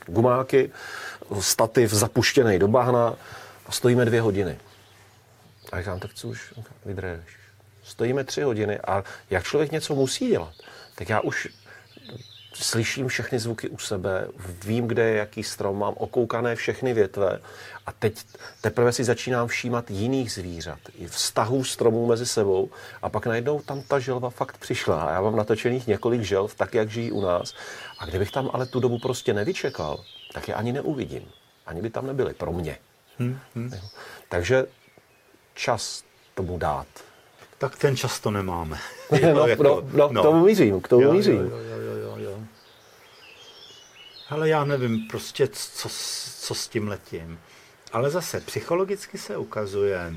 gumáky, 0.06 0.72
stativ 1.40 1.94
zapuštěný 1.94 2.60
do 2.60 2.68
bahna 2.68 3.16
a 3.66 3.72
stojíme 3.72 4.06
dvě 4.06 4.22
hodiny. 4.22 4.58
A 5.72 5.80
říkám, 5.80 6.00
tak 6.00 6.14
co 6.14 6.28
už 6.28 6.54
vydržíš? 6.86 7.38
Stojíme 7.84 8.24
tři 8.24 8.42
hodiny 8.42 8.80
a 8.80 9.04
jak 9.30 9.44
člověk 9.44 9.72
něco 9.72 9.96
musí 9.96 10.28
dělat, 10.28 10.54
tak 10.96 11.10
já 11.10 11.20
už 11.20 11.48
slyším 12.56 13.08
všechny 13.08 13.40
zvuky 13.40 13.70
u 13.70 13.78
sebe, 13.78 14.28
vím, 14.66 14.88
kde 14.88 15.04
je 15.04 15.18
jaký 15.18 15.44
strom, 15.44 15.80
mám 15.80 15.94
okoukané 15.98 16.56
všechny 16.56 16.94
větve 16.94 17.40
a 17.86 17.92
teď 17.92 18.26
teprve 18.62 18.92
si 18.92 19.04
začínám 19.04 19.48
všímat 19.48 19.92
jiných 19.92 20.32
zvířat, 20.32 20.80
i 20.98 21.08
vztahů 21.08 21.64
stromů 21.64 22.08
mezi 22.08 22.26
sebou 22.26 22.70
a 23.02 23.10
pak 23.10 23.26
najednou 23.26 23.60
tam 23.60 23.82
ta 23.82 24.00
želva 24.00 24.30
fakt 24.30 24.58
přišla 24.58 25.04
a 25.04 25.12
já 25.12 25.22
mám 25.22 25.36
natočených 25.36 25.88
několik 25.88 26.22
želv, 26.22 26.56
tak 26.56 26.74
jak 26.74 26.90
žijí 26.90 27.12
u 27.12 27.22
nás 27.22 27.54
a 28.00 28.06
kdybych 28.06 28.32
tam 28.32 28.50
ale 28.54 28.66
tu 28.66 28.80
dobu 28.80 29.00
prostě 29.00 29.34
nevyčekal, 29.34 30.04
tak 30.34 30.48
je 30.48 30.54
ani 30.54 30.74
neuvidím. 30.74 31.24
Ani 31.66 31.82
by 31.82 31.90
tam 31.90 32.08
nebyly 32.08 32.34
pro 32.34 32.52
mě. 32.52 32.78
Hmm, 33.20 33.40
hmm. 33.56 33.72
Takže 34.30 34.66
čas 35.54 36.04
tomu 36.36 36.58
dát. 36.58 36.88
Tak 37.58 37.78
ten 37.78 37.98
čas 37.98 38.20
to 38.20 38.32
nemáme. 38.32 38.78
no, 39.34 39.48
jako, 39.48 39.64
no, 39.64 39.82
no, 39.94 40.10
no, 40.12 40.22
k 40.22 40.24
tomu 40.24 40.46
mířím, 40.46 40.82
k 40.82 40.88
tomu 40.88 41.02
jo, 41.02 41.14
mířím. 41.14 41.36
Jo, 41.36 41.42
jo, 41.42 41.58
jo. 41.58 41.75
Ale 44.30 44.50
já 44.50 44.66
nevím 44.66 45.08
prostě, 45.08 45.48
co, 45.48 45.90
co 46.40 46.56
s 46.56 46.68
tím 46.68 46.88
letím. 46.88 47.40
Ale 47.92 48.10
zase 48.10 48.40
psychologicky 48.40 49.18
se 49.18 49.38
ukazuje, 49.38 50.14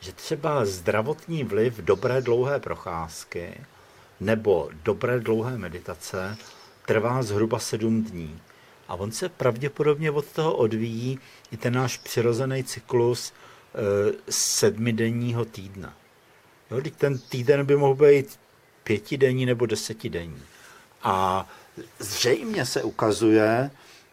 že 0.00 0.12
třeba 0.12 0.64
zdravotní 0.64 1.44
vliv 1.44 1.76
dobré 1.76 2.20
dlouhé 2.20 2.60
procházky 2.60 3.60
nebo 4.20 4.70
dobré 4.82 5.20
dlouhé 5.20 5.58
meditace 5.58 6.36
trvá 6.86 7.22
zhruba 7.22 7.58
sedm 7.58 8.04
dní. 8.04 8.40
A 8.88 8.94
on 8.94 9.12
se 9.12 9.28
pravděpodobně 9.28 10.10
od 10.10 10.26
toho 10.26 10.56
odvíjí 10.56 11.18
i 11.52 11.56
ten 11.56 11.74
náš 11.74 11.96
přirozený 11.96 12.64
cyklus 12.64 13.32
Eh, 13.74 14.12
sedmidenního 14.30 15.44
týdne. 15.44 15.92
Jo, 16.70 16.80
ten 16.98 17.18
týden 17.18 17.66
by 17.66 17.76
mohl 17.76 17.94
být 17.94 18.40
pětidenní 18.84 19.46
nebo 19.46 19.66
desetidenní. 19.66 20.42
A 21.02 21.46
zřejmě 21.98 22.66
se 22.66 22.82
ukazuje, 22.82 23.70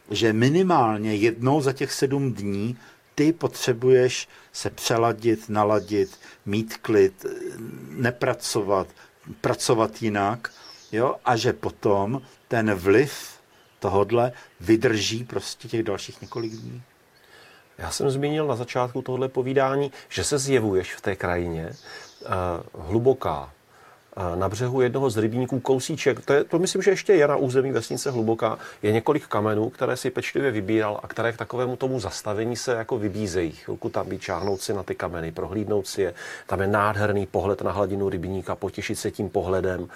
že 0.09 0.33
minimálně 0.33 1.15
jednou 1.15 1.61
za 1.61 1.73
těch 1.73 1.93
sedm 1.93 2.33
dní 2.33 2.77
ty 3.15 3.33
potřebuješ 3.33 4.27
se 4.53 4.69
přeladit, 4.69 5.49
naladit, 5.49 6.19
mít 6.45 6.77
klid, 6.77 7.25
nepracovat, 7.89 8.87
pracovat 9.41 10.01
jinak, 10.01 10.51
jo, 10.91 11.15
a 11.25 11.35
že 11.35 11.53
potom 11.53 12.21
ten 12.47 12.73
vliv 12.73 13.39
tohodle 13.79 14.31
vydrží 14.59 15.23
prostě 15.23 15.67
těch 15.67 15.83
dalších 15.83 16.21
několik 16.21 16.51
dní. 16.51 16.83
Já 17.77 17.91
jsem 17.91 18.09
zmínil 18.09 18.47
na 18.47 18.55
začátku 18.55 19.01
tohle 19.01 19.29
povídání, 19.29 19.91
že 20.09 20.23
se 20.23 20.37
zjevuješ 20.37 20.95
v 20.95 21.01
té 21.01 21.15
krajině 21.15 21.69
uh, 21.69 22.85
hluboká, 22.85 23.53
na 24.35 24.49
břehu 24.49 24.81
jednoho 24.81 25.09
z 25.09 25.17
rybníků 25.17 25.59
kousíček, 25.59 26.25
to, 26.25 26.33
je, 26.33 26.43
to 26.43 26.59
myslím, 26.59 26.81
že 26.81 26.91
ještě 26.91 27.13
je 27.13 27.27
na 27.27 27.35
území 27.35 27.71
vesnice 27.71 28.11
hluboká, 28.11 28.59
je 28.83 28.91
několik 28.91 29.27
kamenů, 29.27 29.69
které 29.69 29.97
si 29.97 30.09
pečlivě 30.09 30.51
vybíral 30.51 30.99
a 31.03 31.07
které 31.07 31.33
k 31.33 31.37
takovému 31.37 31.75
tomu 31.75 31.99
zastavení 31.99 32.55
se 32.55 32.71
jako 32.71 32.97
vybízejí. 32.97 33.51
Chvilku 33.51 33.89
tam 33.89 34.09
být, 34.09 34.21
čáhnout 34.21 34.61
si 34.61 34.73
na 34.73 34.83
ty 34.83 34.95
kameny, 34.95 35.31
prohlídnout 35.31 35.87
si 35.87 36.01
je. 36.01 36.13
Tam 36.47 36.61
je 36.61 36.67
nádherný 36.67 37.25
pohled 37.25 37.61
na 37.61 37.71
hladinu 37.71 38.09
rybníka, 38.09 38.55
potěšit 38.55 38.99
se 38.99 39.11
tím 39.11 39.29
pohledem. 39.29 39.81
Uh, 39.81 39.89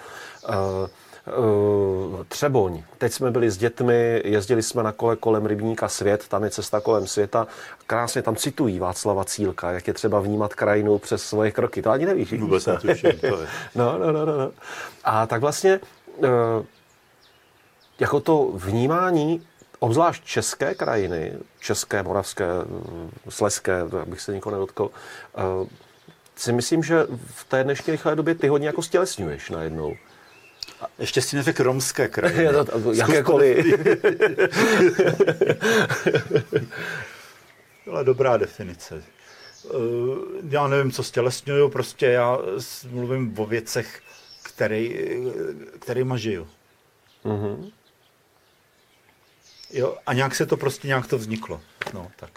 Třeboň. 2.28 2.82
Teď 2.98 3.12
jsme 3.12 3.30
byli 3.30 3.50
s 3.50 3.56
dětmi, 3.56 4.22
jezdili 4.24 4.62
jsme 4.62 4.82
na 4.82 4.92
kole 4.92 5.16
kolem 5.16 5.46
rybníka 5.46 5.88
Svět, 5.88 6.28
tam 6.28 6.44
je 6.44 6.50
cesta 6.50 6.80
kolem 6.80 7.06
světa. 7.06 7.46
Krásně 7.86 8.22
tam 8.22 8.36
citují 8.36 8.78
Václava 8.78 9.24
Cílka, 9.24 9.70
jak 9.70 9.88
je 9.88 9.94
třeba 9.94 10.20
vnímat 10.20 10.54
krajinu 10.54 10.98
přes 10.98 11.22
svoje 11.22 11.50
kroky. 11.50 11.82
To 11.82 11.90
ani 11.90 12.06
nevíš. 12.06 12.32
Vůbec 12.32 12.66
netuším, 12.66 13.18
to 13.20 13.26
je. 13.26 13.48
No, 13.74 13.98
no, 13.98 14.12
no, 14.12 14.26
no. 14.26 14.50
A 15.04 15.26
tak 15.26 15.40
vlastně 15.40 15.80
uh, 16.16 16.28
jako 18.00 18.20
to 18.20 18.50
vnímání 18.54 19.46
obzvlášť 19.78 20.24
české 20.24 20.74
krajiny, 20.74 21.32
české, 21.60 22.02
moravské, 22.02 22.46
sleské, 23.28 23.80
abych 24.02 24.20
se 24.20 24.32
nikoho 24.32 24.52
nedotkl, 24.52 24.90
si 26.36 26.52
myslím, 26.52 26.82
že 26.82 27.06
v 27.26 27.44
té 27.44 27.64
dnešní 27.64 27.90
rychlé 27.90 28.16
době 28.16 28.34
ty 28.34 28.48
hodně 28.48 28.66
jako 28.66 28.82
stělesňuješ 28.82 29.50
najednou. 29.50 29.96
Ještě 30.98 31.22
si 31.22 31.36
neřekl 31.36 31.62
romské 31.62 32.08
kraje. 32.08 32.52
Jakékoliv. 32.92 33.66
Byla 37.84 38.02
dobrá 38.02 38.36
definice. 38.36 39.02
Eh, 39.64 39.68
já 40.48 40.68
nevím, 40.68 40.92
co 40.92 41.02
stělesňuju, 41.02 41.68
prostě 41.68 42.06
já 42.06 42.38
mluvím 42.90 43.34
o 43.38 43.46
věcech, 43.46 44.02
který, 44.42 45.06
kterýma 45.78 46.16
žiju. 46.16 46.48
Mm-hmm. 47.24 47.72
Jo, 49.70 49.96
a 50.06 50.12
nějak 50.12 50.34
se 50.34 50.46
to 50.46 50.56
prostě, 50.56 50.88
nějak 50.88 51.06
to 51.06 51.18
vzniklo. 51.18 51.60
No, 51.94 52.10
tak. 52.16 52.30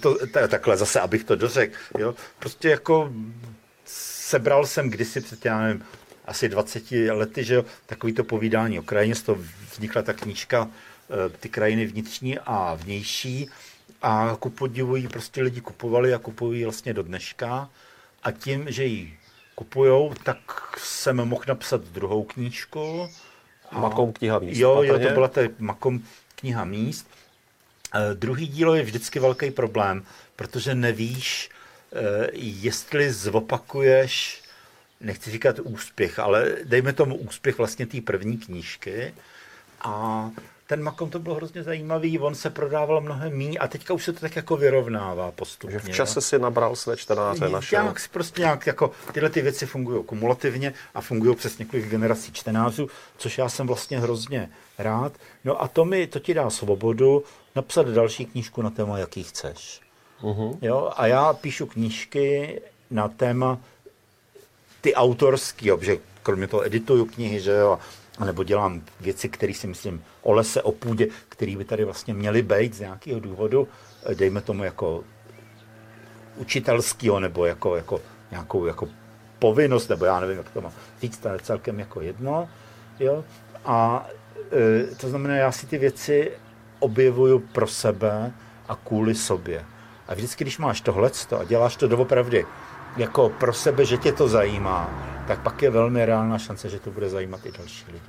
To, 0.00 0.26
to, 0.26 0.48
takhle 0.48 0.76
zase, 0.76 1.00
abych 1.00 1.24
to 1.24 1.36
dořekl. 1.36 1.76
Jo. 1.98 2.14
Prostě 2.38 2.68
jako 2.68 3.12
sebral 3.84 4.66
jsem 4.66 4.90
kdysi 4.90 5.20
před, 5.20 5.44
já 5.44 5.60
nevím, 5.60 5.84
asi 6.24 6.48
20 6.48 6.90
lety, 6.90 7.44
že 7.44 7.54
jo, 7.54 7.64
takový 7.86 8.12
to 8.12 8.24
povídání 8.24 8.78
o 8.78 8.82
krajině, 8.82 9.14
z 9.14 9.22
toho 9.22 9.38
vznikla 9.72 10.02
ta 10.02 10.12
knížka 10.12 10.68
eh, 10.68 11.28
ty 11.28 11.48
krajiny 11.48 11.86
vnitřní 11.86 12.38
a 12.38 12.74
vnější 12.74 13.48
a 14.02 14.36
ku 14.40 14.50
podivu 14.50 14.96
ji 14.96 15.08
prostě 15.08 15.42
lidi 15.42 15.60
kupovali 15.60 16.14
a 16.14 16.18
kupují 16.18 16.64
vlastně 16.64 16.94
do 16.94 17.02
dneška. 17.02 17.70
A 18.22 18.30
tím, 18.30 18.64
že 18.68 18.84
ji 18.84 19.18
kupujou, 19.54 20.14
tak 20.22 20.38
jsem 20.78 21.16
mohl 21.16 21.44
napsat 21.48 21.80
druhou 21.80 22.22
knížku. 22.22 23.08
A... 23.70 23.78
Makom 23.78 24.12
kniha 24.12 24.38
míst. 24.38 24.58
Jo, 24.58 24.82
jo, 24.82 24.98
to 24.98 25.08
byla 25.08 25.28
ta 25.28 25.40
Makom 25.58 26.02
kniha 26.34 26.64
míst. 26.64 27.06
E, 27.94 28.14
druhý 28.14 28.46
dílo 28.46 28.74
je 28.74 28.82
vždycky 28.82 29.18
velký 29.18 29.50
problém, 29.50 30.04
protože 30.36 30.74
nevíš, 30.74 31.50
e, 31.92 32.28
jestli 32.34 33.12
zopakuješ, 33.12 34.42
nechci 35.00 35.30
říkat 35.30 35.58
úspěch, 35.58 36.18
ale 36.18 36.56
dejme 36.64 36.92
tomu 36.92 37.16
úspěch 37.16 37.58
vlastně 37.58 37.86
té 37.86 38.00
první 38.00 38.38
knížky. 38.38 39.14
A 39.80 40.30
ten 40.66 40.82
Makom 40.82 41.10
to 41.10 41.18
bylo 41.18 41.34
hrozně 41.34 41.62
zajímavý, 41.62 42.18
on 42.18 42.34
se 42.34 42.50
prodával 42.50 43.00
mnohem 43.00 43.38
méně 43.38 43.58
a 43.58 43.68
teďka 43.68 43.94
už 43.94 44.04
se 44.04 44.12
to 44.12 44.20
tak 44.20 44.36
jako 44.36 44.56
vyrovnává 44.56 45.30
postupně. 45.30 45.78
Že 45.78 45.78
v 45.78 45.96
čase 45.96 46.20
si 46.20 46.38
nabral 46.38 46.76
své 46.76 46.96
čtenáře 46.96 47.48
našel. 47.48 47.82
Nějak 47.82 48.00
si 48.00 48.08
prostě 48.08 48.40
nějak, 48.40 48.66
jako 48.66 48.90
tyhle 49.12 49.30
ty 49.30 49.42
věci 49.42 49.66
fungují 49.66 50.04
kumulativně 50.04 50.74
a 50.94 51.00
fungují 51.00 51.36
přes 51.36 51.58
několik 51.58 51.88
generací 51.88 52.32
čtenářů, 52.32 52.88
což 53.16 53.38
já 53.38 53.48
jsem 53.48 53.66
vlastně 53.66 54.00
hrozně 54.00 54.50
rád. 54.78 55.12
No 55.44 55.62
a 55.62 55.68
to 55.68 55.84
mi, 55.84 56.06
to 56.06 56.18
ti 56.18 56.34
dá 56.34 56.50
svobodu 56.50 57.24
napsat 57.56 57.88
další 57.88 58.26
knížku 58.26 58.62
na 58.62 58.70
téma, 58.70 58.98
jaký 58.98 59.22
chceš. 59.22 59.80
Uh-huh. 60.22 60.58
Jo, 60.62 60.92
a 60.96 61.06
já 61.06 61.32
píšu 61.32 61.66
knížky 61.66 62.60
na 62.90 63.08
téma 63.08 63.58
ty 64.84 64.94
autorský, 64.94 65.70
že 65.80 65.96
kromě 66.22 66.46
toho 66.46 66.66
edituju 66.66 67.04
knihy, 67.06 67.40
že 67.40 67.50
jo, 67.50 67.78
nebo 68.24 68.44
dělám 68.44 68.82
věci, 69.00 69.28
které 69.28 69.54
si 69.54 69.66
myslím 69.66 70.04
o 70.22 70.32
lese, 70.32 70.62
o 70.62 70.72
půdě, 70.72 71.08
které 71.28 71.56
by 71.56 71.64
tady 71.64 71.84
vlastně 71.84 72.14
měly 72.14 72.42
být 72.42 72.74
z 72.74 72.80
nějakého 72.80 73.20
důvodu, 73.20 73.68
eh, 74.04 74.14
dejme 74.14 74.40
tomu 74.40 74.64
jako 74.64 75.04
učitelského, 76.36 77.20
nebo 77.20 77.46
jako, 77.46 77.76
jako 77.76 78.00
nějakou 78.30 78.66
jako 78.66 78.88
povinnost, 79.38 79.88
nebo 79.88 80.04
já 80.04 80.20
nevím, 80.20 80.36
jak 80.36 80.50
to 80.50 80.60
mám 80.60 80.72
říct, 81.00 81.24
je 81.32 81.38
celkem 81.42 81.78
jako 81.78 82.00
jedno. 82.00 82.48
Jo? 83.00 83.24
A 83.64 84.06
e, 84.52 84.94
to 84.94 85.08
znamená, 85.08 85.34
já 85.34 85.52
si 85.52 85.66
ty 85.66 85.78
věci 85.78 86.32
objevuju 86.78 87.38
pro 87.38 87.66
sebe 87.66 88.32
a 88.68 88.76
kvůli 88.76 89.14
sobě. 89.14 89.64
A 90.08 90.14
vždycky, 90.14 90.44
když 90.44 90.58
máš 90.58 90.80
tohle 90.80 91.10
a 91.40 91.44
děláš 91.44 91.76
to 91.76 91.88
doopravdy 91.88 92.46
jako 92.96 93.28
pro 93.28 93.52
sebe, 93.52 93.84
že 93.84 93.96
tě 93.96 94.12
to 94.12 94.28
zajímá, 94.28 94.90
tak 95.26 95.42
pak 95.42 95.62
je 95.62 95.70
velmi 95.70 96.06
reálná 96.06 96.38
šance, 96.38 96.68
že 96.68 96.80
to 96.80 96.90
bude 96.90 97.08
zajímat 97.08 97.46
i 97.46 97.52
další 97.52 97.84
lidi. 97.86 98.06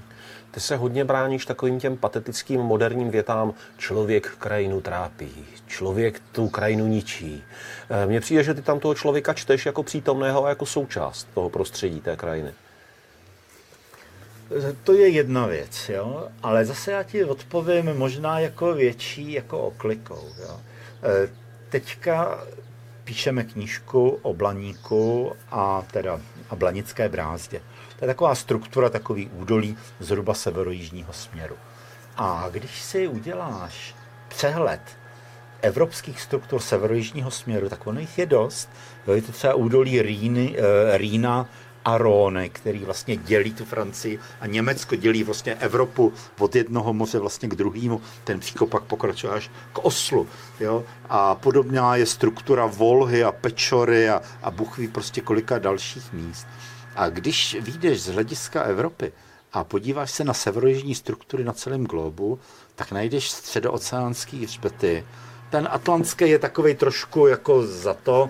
Ty 0.51 0.59
se 0.59 0.75
hodně 0.75 1.05
bráníš 1.05 1.45
takovým 1.45 1.79
těm 1.79 1.97
patetickým 1.97 2.61
moderním 2.61 3.09
větám 3.09 3.53
člověk 3.77 4.35
krajinu 4.39 4.81
trápí, 4.81 5.45
člověk 5.67 6.21
tu 6.31 6.49
krajinu 6.49 6.87
ničí. 6.87 7.43
Eh, 7.89 8.05
mně 8.05 8.21
přijde, 8.21 8.43
že 8.43 8.53
ty 8.53 8.61
tam 8.61 8.79
toho 8.79 8.95
člověka 8.95 9.33
čteš 9.33 9.65
jako 9.65 9.83
přítomného 9.83 10.45
a 10.45 10.49
jako 10.49 10.65
součást 10.65 11.27
toho 11.33 11.49
prostředí 11.49 12.01
té 12.01 12.15
krajiny. 12.15 12.53
To 14.83 14.93
je 14.93 15.07
jedna 15.07 15.45
věc, 15.45 15.89
jo? 15.89 16.27
ale 16.43 16.65
zase 16.65 16.91
já 16.91 17.03
ti 17.03 17.23
odpovím 17.23 17.93
možná 17.97 18.39
jako 18.39 18.73
větší 18.73 19.33
jako 19.33 19.59
oklikou. 19.59 20.29
Jo? 20.39 20.59
Eh, 21.03 21.29
teďka 21.69 22.45
píšeme 23.05 23.43
knížku 23.43 24.19
o 24.21 24.33
Blaníku 24.33 25.35
a 25.51 25.83
teda 25.91 26.19
a 26.49 26.55
Blanické 26.55 27.09
brázdě. 27.09 27.61
To 27.99 28.05
je 28.05 28.07
taková 28.07 28.35
struktura, 28.35 28.89
takový 28.89 29.29
údolí 29.33 29.77
zhruba 29.99 30.33
severojižního 30.33 31.13
směru. 31.13 31.55
A 32.17 32.47
když 32.51 32.81
si 32.81 33.07
uděláš 33.07 33.95
přehled 34.27 34.81
evropských 35.61 36.21
struktur 36.21 36.61
severojižního 36.61 37.31
směru, 37.31 37.69
tak 37.69 37.87
ono 37.87 37.99
jich 37.99 38.17
je 38.17 38.25
dost. 38.25 38.69
Je 39.13 39.21
to 39.21 39.31
třeba 39.31 39.53
údolí 39.53 40.01
Rýny, 40.01 40.55
eh, 40.57 40.97
Rýna 40.97 41.49
a 41.85 41.97
Rhône, 41.97 42.49
který 42.49 42.79
vlastně 42.79 43.15
dělí 43.15 43.53
tu 43.53 43.65
Francii 43.65 44.19
a 44.41 44.47
Německo 44.47 44.95
dělí 44.95 45.23
vlastně 45.23 45.55
Evropu 45.55 46.13
od 46.39 46.55
jednoho 46.55 46.93
moře 46.93 47.19
vlastně 47.19 47.49
k 47.49 47.55
druhému. 47.55 48.01
Ten 48.23 48.39
příkop 48.39 48.69
pak 48.69 48.83
pokračuje 48.83 49.33
až 49.33 49.51
k 49.73 49.85
Oslu. 49.85 50.27
Jo? 50.59 50.83
A 51.09 51.35
podobná 51.35 51.95
je 51.95 52.05
struktura 52.05 52.65
Volhy 52.65 53.23
a 53.23 53.31
Pečory 53.31 54.09
a, 54.09 54.21
a 54.43 54.51
Buchví 54.51 54.87
prostě 54.87 55.21
kolika 55.21 55.59
dalších 55.59 56.13
míst. 56.13 56.47
A 56.95 57.09
když 57.09 57.57
vyjdeš 57.61 58.01
z 58.01 58.07
hlediska 58.07 58.61
Evropy 58.61 59.11
a 59.53 59.63
podíváš 59.63 60.11
se 60.11 60.23
na 60.23 60.33
severojižní 60.33 60.95
struktury 60.95 61.43
na 61.43 61.53
celém 61.53 61.83
globu, 61.83 62.39
tak 62.75 62.91
najdeš 62.91 63.31
středooceánský 63.31 64.45
hřbety. 64.45 65.05
Ten 65.49 65.67
atlantský 65.71 66.29
je 66.29 66.39
takový 66.39 66.75
trošku 66.75 67.27
jako 67.27 67.67
za 67.67 67.93
to, 67.93 68.29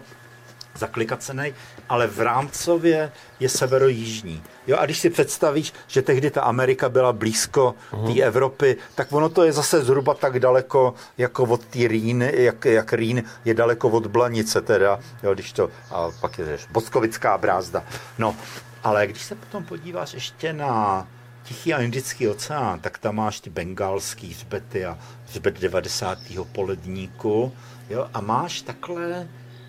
zaklikacený, 0.77 1.53
ale 1.89 2.07
v 2.07 2.19
rámcově 2.19 3.11
je 3.39 3.49
severojižní. 3.49 4.43
Jo, 4.67 4.77
a 4.79 4.85
když 4.85 4.99
si 4.99 5.09
představíš, 5.09 5.73
že 5.87 6.01
tehdy 6.01 6.31
ta 6.31 6.41
Amerika 6.41 6.89
byla 6.89 7.13
blízko 7.13 7.75
té 8.05 8.21
Evropy, 8.21 8.77
tak 8.95 9.13
ono 9.13 9.29
to 9.29 9.43
je 9.43 9.53
zase 9.53 9.83
zhruba 9.83 10.13
tak 10.13 10.39
daleko, 10.39 10.93
jako 11.17 11.43
od 11.43 11.65
té 11.65 11.87
Rýn, 11.87 12.21
jak, 12.21 12.65
jak 12.65 12.93
Rýn 12.93 13.23
je 13.45 13.53
daleko 13.53 13.89
od 13.89 14.07
Blanice 14.07 14.61
teda, 14.61 14.99
jo, 15.23 15.33
když 15.33 15.51
to, 15.51 15.69
a 15.91 16.09
pak 16.21 16.37
je 16.37 16.57
Boskovická 16.71 17.37
brázda. 17.37 17.83
No, 18.17 18.35
ale 18.83 19.07
když 19.07 19.23
se 19.23 19.35
potom 19.35 19.63
podíváš 19.63 20.13
ještě 20.13 20.53
na 20.53 21.07
Tichý 21.43 21.73
a 21.73 21.81
Indický 21.81 22.27
oceán, 22.27 22.79
tak 22.79 22.97
tam 22.97 23.15
máš 23.15 23.39
ty 23.39 23.49
bengalský 23.49 24.33
hřbety 24.33 24.85
a 24.85 24.97
hřbet 25.29 25.59
90. 25.59 26.17
poledníku, 26.51 27.53
jo, 27.89 28.07
a 28.13 28.21
máš 28.21 28.61
takhle 28.61 29.27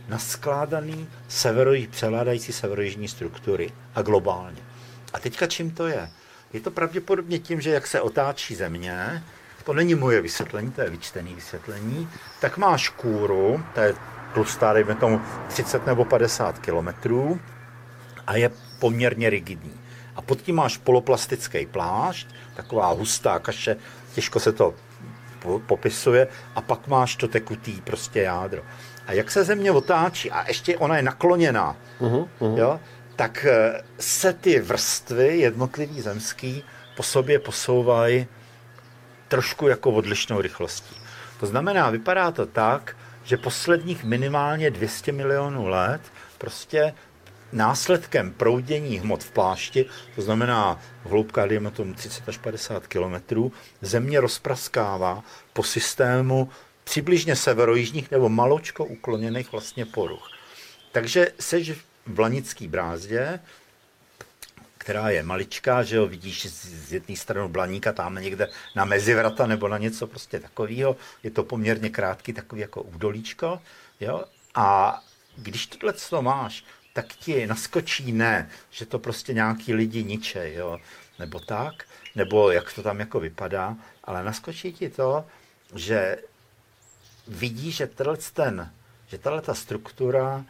naskládaný 0.09 1.09
severoj, 1.29 1.89
přeládající 1.91 2.53
severojižní 2.53 3.09
struktury 3.09 3.73
a 3.95 4.03
globálně. 4.03 4.63
A 5.13 5.21
teďka 5.21 5.47
čím 5.47 5.71
to 5.71 5.87
je? 5.87 6.11
Je 6.53 6.61
to 6.61 6.71
pravděpodobně 6.71 7.39
tím, 7.39 7.61
že 7.61 7.71
jak 7.71 7.87
se 7.87 8.01
otáčí 8.01 8.55
země, 8.55 9.23
to 9.65 9.73
není 9.73 9.95
moje 9.95 10.21
vysvětlení, 10.21 10.71
to 10.71 10.81
je 10.81 10.91
vyčtený 10.91 11.35
vysvětlení, 11.35 12.09
tak 12.41 12.57
máš 12.57 12.89
kůru, 12.89 13.65
to 13.75 13.81
je 13.81 13.95
tlustá, 14.35 14.73
dejme 14.73 14.95
tomu 14.95 15.21
30 15.49 15.87
nebo 15.87 16.05
50 16.05 16.59
kilometrů 16.59 17.41
a 18.27 18.37
je 18.37 18.51
poměrně 18.79 19.31
rigidní. 19.31 19.73
A 20.17 20.23
pod 20.23 20.43
tím 20.43 20.57
máš 20.57 20.77
poloplastický 20.77 21.67
plášť, 21.67 22.27
taková 22.55 22.93
hustá 22.93 23.39
kaše, 23.39 23.77
těžko 24.15 24.41
se 24.41 24.53
to 24.53 24.75
popisuje, 25.67 26.29
a 26.55 26.61
pak 26.61 26.89
máš 26.89 27.17
to 27.17 27.29
tekutý 27.29 27.81
prostě 27.81 28.21
jádro. 28.21 28.63
A 29.07 29.13
jak 29.13 29.31
se 29.31 29.45
země 29.45 29.73
otáčí, 29.73 30.31
a 30.31 30.49
ještě 30.49 30.79
ona 30.79 30.97
je 30.97 31.03
nakloněná, 31.03 31.77
uh-huh, 32.01 32.29
uh-huh. 32.41 32.59
Jo, 32.59 32.81
tak 33.17 33.45
eh, 33.45 33.83
se 33.99 34.33
ty 34.33 34.61
vrstvy 34.61 35.39
jednotlivý 35.39 36.01
zemský 36.01 36.65
po 36.97 37.03
sobě 37.03 37.39
posouvají 37.39 38.27
trošku 39.29 39.69
jako 39.69 39.91
odlišnou 39.91 40.41
rychlostí. 40.41 40.97
To 41.41 41.47
znamená, 41.47 41.91
vypadá 41.91 42.31
to 42.31 42.47
tak, 42.47 42.97
že 43.25 43.37
posledních 43.37 44.05
minimálně 44.05 44.71
200 44.71 45.13
milionů 45.13 45.67
let 45.69 46.01
prostě 46.39 46.95
následkem 47.53 48.31
proudění 48.31 48.99
hmot 48.99 49.25
v 49.25 49.31
plášti, 49.31 49.87
to 50.15 50.23
znamená 50.23 50.81
hloubka, 51.05 51.47
dejme 51.47 51.71
tomu 51.71 51.95
30 51.95 52.29
až 52.29 52.39
50 52.39 52.87
kilometrů, 52.87 53.53
země 53.81 54.21
rozpraskává 54.21 55.23
po 55.53 55.63
systému 55.63 56.49
přibližně 56.87 57.37
severojižních 57.37 58.11
nebo 58.11 58.29
maločko 58.29 58.85
ukloněných 58.85 59.53
vlastně 59.53 59.87
poruch. 59.87 60.31
Takže 60.93 61.33
seš 61.41 61.71
v 61.71 61.85
Blanický 62.07 62.69
brázdě, 62.69 63.41
která 64.79 65.11
je 65.11 65.23
maličká, 65.23 65.83
že 65.83 65.97
jo, 65.97 66.07
vidíš 66.07 66.47
z 66.47 66.93
jedné 66.93 67.17
strany 67.17 67.49
Blaníka, 67.49 67.93
tam 67.93 68.15
někde 68.15 68.49
na 68.77 68.85
mezivrata 68.85 69.47
nebo 69.47 69.69
na 69.69 69.79
něco 69.79 70.07
prostě 70.07 70.41
takového. 70.41 70.97
Je 71.23 71.31
to 71.31 71.45
poměrně 71.45 71.91
krátký, 71.91 72.33
takový 72.33 72.61
jako 72.61 72.83
údolíčko, 72.83 73.61
jo. 74.01 74.25
A 74.55 75.01
když 75.37 75.67
tohle 75.67 75.93
to 75.93 76.23
máš, 76.23 76.65
tak 76.93 77.07
ti 77.07 77.47
naskočí 77.47 78.13
ne, 78.13 78.51
že 78.71 78.87
to 78.87 78.99
prostě 78.99 79.33
nějaký 79.33 79.75
lidi 79.75 80.05
niče, 80.05 80.53
jo, 80.55 80.79
nebo 81.19 81.41
tak, 81.41 81.85
nebo 82.15 82.51
jak 82.51 82.73
to 82.73 82.83
tam 82.83 83.01
jako 83.01 83.21
vypadá, 83.21 83.77
ale 84.05 84.25
naskočí 84.25 84.73
ti 84.73 84.89
to, 84.89 85.27
že 85.75 86.19
vidí, 87.29 87.73
že 87.73 87.87
ten, 88.33 88.71
že 89.07 89.19
tato 89.19 89.55
struktura 89.55 90.45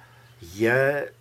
je, 0.54 1.12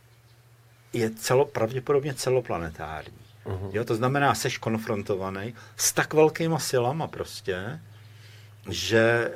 je 0.94 1.10
celo, 1.10 1.46
pravděpodobně 1.46 2.14
celoplanetární. 2.14 3.18
Uh-huh. 3.46 3.70
Jo, 3.74 3.84
to 3.86 3.96
znamená, 3.96 4.36
seš 4.36 4.58
konfrontovaný 4.58 5.54
s 5.78 5.94
tak 5.94 6.14
velkýma 6.14 6.60
silama 6.60 7.08
prostě, 7.08 7.80
že 8.70 9.00
e, 9.00 9.32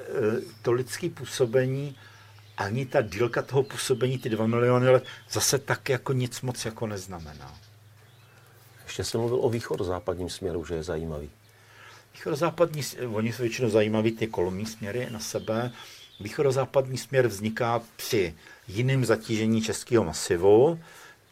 to 0.61 0.71
lidské 0.71 1.09
působení 1.09 1.95
ani 2.57 2.85
ta 2.85 3.01
dílka 3.01 3.41
toho 3.41 3.63
působení, 3.63 4.17
ty 4.17 4.29
dva 4.29 4.47
miliony 4.47 4.89
let, 4.89 5.05
zase 5.29 5.59
tak 5.59 5.89
jako 5.89 6.13
nic 6.13 6.41
moc 6.41 6.65
jako 6.65 6.87
neznamená. 6.87 7.55
Ještě 8.83 9.03
jsem 9.03 9.19
mluvil 9.19 9.39
o 9.41 9.49
východ-západním 9.49 10.29
směru, 10.29 10.65
že 10.65 10.75
je 10.75 10.83
zajímavý. 10.83 11.29
Východ-západní, 12.13 12.81
oni 13.13 13.33
jsou 13.33 13.43
většinou 13.43 13.69
zajímaví 13.69 14.11
ty 14.11 14.27
kolumní 14.27 14.65
směry 14.65 15.07
na 15.09 15.19
sebe, 15.19 15.71
východozápadní 16.19 16.97
směr 16.97 17.27
vzniká 17.27 17.81
při 17.95 18.35
jiném 18.67 19.05
zatížení 19.05 19.61
českého 19.61 20.03
masivu, 20.03 20.79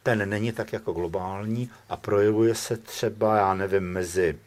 ten 0.03 0.29
není 0.29 0.51
tak 0.51 0.73
jako 0.73 0.91
globální 0.91 1.69
a 1.89 1.97
projevuje 1.97 2.55
se 2.55 2.77
třeba, 2.77 3.37
já 3.37 3.53
nevím, 3.53 3.83
mezi 3.83 4.39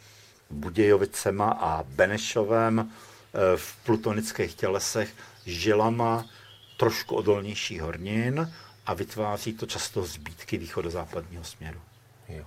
Budějovicema 0.51 1.51
a 1.51 1.83
Benešovem 1.83 2.81
eh, 2.91 3.57
v 3.57 3.77
plutonických 3.85 4.55
tělesech 4.55 5.15
žilama 5.47 6.27
trošku 6.77 7.17
odolnější 7.17 7.81
hornin 7.81 8.53
a 8.87 8.95
vytváří 8.95 9.53
to 9.53 9.67
často 9.67 10.05
zbítky 10.05 10.59
východozápadního 10.59 11.45
směru. 11.45 11.81
Jo. 12.29 12.45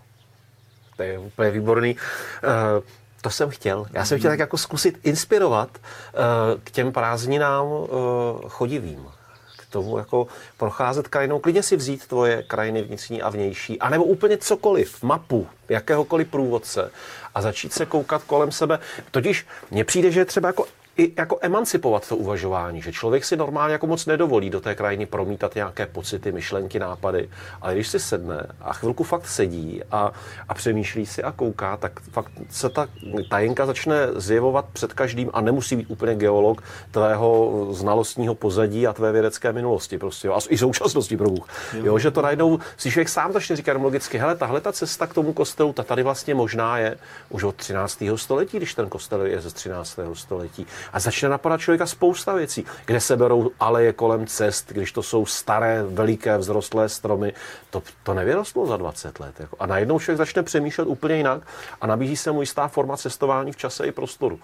To 0.97 1.03
je 1.03 1.19
úplně 1.19 1.51
výborný. 1.51 1.95
Uh, 1.95 2.83
to 3.23 3.29
jsem 3.29 3.49
chtěl. 3.49 3.85
Já 3.93 4.05
jsem 4.05 4.19
chtěl 4.19 4.31
tak 4.31 4.39
jako 4.39 4.57
zkusit 4.57 4.99
inspirovat 5.03 5.69
uh, 5.77 6.61
k 6.63 6.71
těm 6.71 6.91
prázdninám 6.91 7.65
uh, 7.65 7.87
chodivým 8.47 9.07
tomu 9.73 9.97
jako 9.97 10.27
procházet 10.57 11.07
krajinou, 11.07 11.39
klidně 11.39 11.63
si 11.63 11.75
vzít 11.75 12.07
tvoje 12.07 12.43
krajiny 12.43 12.81
vnitřní 12.81 13.21
a 13.21 13.29
vnější, 13.29 13.79
anebo 13.79 14.03
úplně 14.03 14.37
cokoliv, 14.37 15.03
mapu, 15.03 15.47
jakéhokoliv 15.69 16.27
průvodce 16.27 16.91
a 17.35 17.41
začít 17.41 17.73
se 17.73 17.85
koukat 17.85 18.23
kolem 18.23 18.51
sebe. 18.51 18.79
Totiž 19.11 19.47
mně 19.71 19.83
přijde, 19.83 20.11
že 20.11 20.25
třeba 20.25 20.49
jako 20.49 20.65
i 20.97 21.13
jako 21.17 21.37
emancipovat 21.41 22.07
to 22.09 22.17
uvažování, 22.17 22.81
že 22.81 22.91
člověk 22.91 23.25
si 23.25 23.37
normálně 23.37 23.73
jako 23.73 23.87
moc 23.87 24.05
nedovolí 24.05 24.49
do 24.49 24.61
té 24.61 24.75
krajiny 24.75 25.05
promítat 25.05 25.55
nějaké 25.55 25.85
pocity, 25.85 26.31
myšlenky, 26.31 26.79
nápady, 26.79 27.29
ale 27.61 27.73
když 27.73 27.87
si 27.87 27.99
sedne 27.99 28.47
a 28.61 28.73
chvilku 28.73 29.03
fakt 29.03 29.27
sedí 29.27 29.81
a, 29.91 30.11
a 30.49 30.53
přemýšlí 30.53 31.05
si 31.05 31.23
a 31.23 31.31
kouká, 31.31 31.77
tak 31.77 31.99
fakt 31.99 32.31
se 32.49 32.69
ta 32.69 32.87
tajenka 33.29 33.65
začne 33.65 33.95
zjevovat 34.15 34.65
před 34.73 34.93
každým 34.93 35.29
a 35.33 35.41
nemusí 35.41 35.75
být 35.75 35.85
úplně 35.89 36.15
geolog 36.15 36.63
tvého 36.91 37.67
znalostního 37.71 38.35
pozadí 38.35 38.87
a 38.87 38.93
tvé 38.93 39.11
vědecké 39.11 39.53
minulosti 39.53 39.97
prostě, 39.97 40.27
jo, 40.27 40.33
a 40.33 40.39
i 40.49 40.57
současnosti 40.57 41.17
pro 41.17 41.29
Bůh. 41.29 41.47
Jo. 41.73 41.85
jo. 41.85 41.99
že 41.99 42.11
to 42.11 42.21
najednou 42.21 42.59
si 42.77 42.91
člověk 42.91 43.09
sám 43.09 43.33
začne 43.33 43.55
říkat 43.55 43.77
logicky, 43.77 44.17
hele, 44.17 44.35
tahle 44.35 44.61
ta 44.61 44.71
cesta 44.71 45.07
k 45.07 45.13
tomu 45.13 45.33
kostelu, 45.33 45.73
ta 45.73 45.83
tady 45.83 46.03
vlastně 46.03 46.35
možná 46.35 46.77
je 46.77 46.97
už 47.29 47.43
od 47.43 47.55
13. 47.55 48.03
století, 48.15 48.57
když 48.57 48.73
ten 48.73 48.89
kostel 48.89 49.21
je 49.21 49.41
ze 49.41 49.49
13. 49.49 49.99
století. 50.13 50.67
A 50.93 50.99
začne 50.99 51.29
napadat 51.29 51.61
člověka 51.61 51.85
spousta 51.85 52.33
věcí, 52.33 52.65
kde 52.85 52.99
se 52.99 53.17
berou 53.17 53.51
aleje 53.59 53.93
kolem 53.93 54.27
cest, 54.27 54.71
když 54.71 54.91
to 54.91 55.03
jsou 55.03 55.25
staré, 55.25 55.83
veliké, 55.83 56.37
vzrostlé 56.37 56.89
stromy. 56.89 57.33
To, 57.69 57.83
to 58.03 58.13
nevyrostlo 58.13 58.67
za 58.67 58.77
20 58.77 59.19
let. 59.19 59.39
Jako. 59.39 59.57
A 59.59 59.65
najednou 59.65 59.99
člověk 59.99 60.17
začne 60.17 60.43
přemýšlet 60.43 60.85
úplně 60.85 61.15
jinak 61.15 61.41
a 61.81 61.87
nabízí 61.87 62.17
se 62.17 62.31
mu 62.31 62.41
jistá 62.41 62.67
forma 62.67 62.97
cestování 62.97 63.51
v 63.51 63.57
čase 63.57 63.87
i 63.87 63.91
prostoru. 63.91 64.39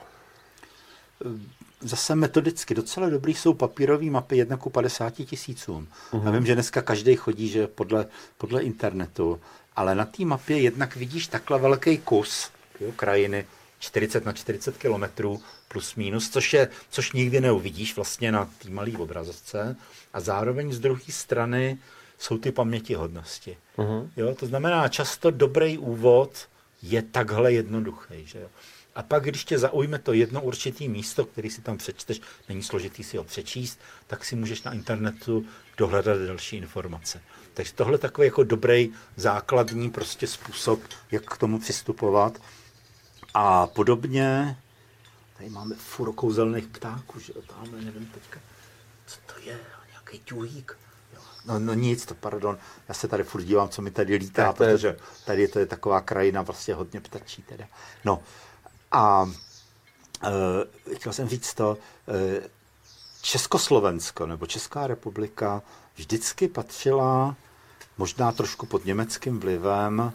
Zase 1.81 2.15
metodicky 2.15 2.75
docela 2.75 3.09
dobrý 3.09 3.33
jsou 3.33 3.53
papírové 3.53 4.05
mapy 4.05 4.37
1 4.37 4.57
ku 4.57 4.69
50 4.69 5.13
tisícům. 5.13 5.87
Uh-huh. 6.11 6.25
Já 6.25 6.31
vím, 6.31 6.45
že 6.45 6.53
dneska 6.53 6.81
každý 6.81 7.15
chodí 7.15 7.47
že 7.47 7.67
podle, 7.67 8.05
podle 8.37 8.61
internetu, 8.61 9.39
ale 9.75 9.95
na 9.95 10.05
té 10.05 10.25
mapě 10.25 10.59
jednak 10.59 10.95
vidíš 10.95 11.27
takhle 11.27 11.59
velký 11.59 11.97
kus 11.97 12.51
jo, 12.79 12.91
krajiny, 12.95 13.45
40 13.79 14.25
na 14.25 14.33
40 14.33 14.77
kilometrů 14.77 15.41
plus 15.67 15.95
minus, 15.95 16.29
což, 16.29 16.53
je, 16.53 16.67
což 16.89 17.11
nikdy 17.11 17.41
neuvidíš 17.41 17.95
vlastně 17.95 18.31
na 18.31 18.45
té 18.45 18.69
malé 18.69 18.91
obrazovce. 18.97 19.75
A 20.13 20.19
zároveň 20.19 20.71
z 20.71 20.79
druhé 20.79 21.01
strany 21.09 21.77
jsou 22.17 22.37
ty 22.37 22.51
pamětihodnosti. 22.51 23.57
Uh-huh. 23.77 24.09
Jo, 24.17 24.35
to 24.35 24.45
znamená, 24.45 24.87
často 24.87 25.31
dobrý 25.31 25.77
úvod 25.77 26.47
je 26.81 27.01
takhle 27.01 27.53
jednoduchý. 27.53 28.25
Že 28.25 28.39
jo? 28.39 28.47
A 28.95 29.03
pak, 29.03 29.23
když 29.23 29.45
tě 29.45 29.59
zaujme 29.59 29.99
to 29.99 30.13
jedno 30.13 30.41
určitý 30.41 30.89
místo, 30.89 31.25
který 31.25 31.49
si 31.49 31.61
tam 31.61 31.77
přečteš, 31.77 32.21
není 32.49 32.63
složitý 32.63 33.03
si 33.03 33.17
ho 33.17 33.23
přečíst, 33.23 33.79
tak 34.07 34.25
si 34.25 34.35
můžeš 34.35 34.63
na 34.63 34.73
internetu 34.73 35.45
dohledat 35.77 36.17
další 36.17 36.57
informace. 36.57 37.21
Takže 37.53 37.73
tohle 37.73 37.93
je 37.93 37.97
takový 37.97 38.25
jako 38.25 38.43
dobrý 38.43 38.89
základní 39.15 39.89
prostě 39.89 40.27
způsob, 40.27 40.79
jak 41.11 41.23
k 41.33 41.37
tomu 41.37 41.59
přistupovat. 41.59 42.41
A 43.33 43.67
podobně, 43.67 44.57
tady 45.37 45.49
máme 45.49 45.75
furo 45.75 46.13
kouzelných 46.13 46.67
ptáků, 46.67 47.19
že 47.19 47.33
jo, 47.35 47.41
tamhle 47.41 47.81
nevím 47.81 48.05
teďka, 48.05 48.39
co 49.05 49.17
to 49.25 49.39
je, 49.39 49.59
nějaký 49.89 50.19
ťuhýk. 50.25 50.77
No, 51.45 51.59
no 51.59 51.73
nic, 51.73 52.05
to 52.05 52.15
pardon, 52.15 52.57
já 52.87 52.93
se 52.93 53.07
tady 53.07 53.23
furt 53.23 53.43
dívám, 53.43 53.69
co 53.69 53.81
mi 53.81 53.91
tady 53.91 54.15
lítá, 54.15 54.43
tak 54.43 54.55
protože 54.55 54.97
tady 55.25 55.47
to 55.47 55.59
je 55.59 55.65
taková 55.65 56.01
krajina 56.01 56.41
vlastně 56.41 56.73
hodně 56.73 57.01
ptačí 57.01 57.41
teda. 57.41 57.65
No 58.05 58.23
a 58.91 59.23
uh, 59.23 59.33
chtěl 60.95 61.13
jsem 61.13 61.29
říct 61.29 61.53
to, 61.53 61.77
uh, 62.07 62.47
Československo 63.21 64.25
nebo 64.25 64.45
Česká 64.45 64.87
republika 64.87 65.61
vždycky 65.95 66.47
patřila 66.47 67.35
možná 67.97 68.31
trošku 68.31 68.65
pod 68.65 68.85
německým 68.85 69.39
vlivem 69.39 70.13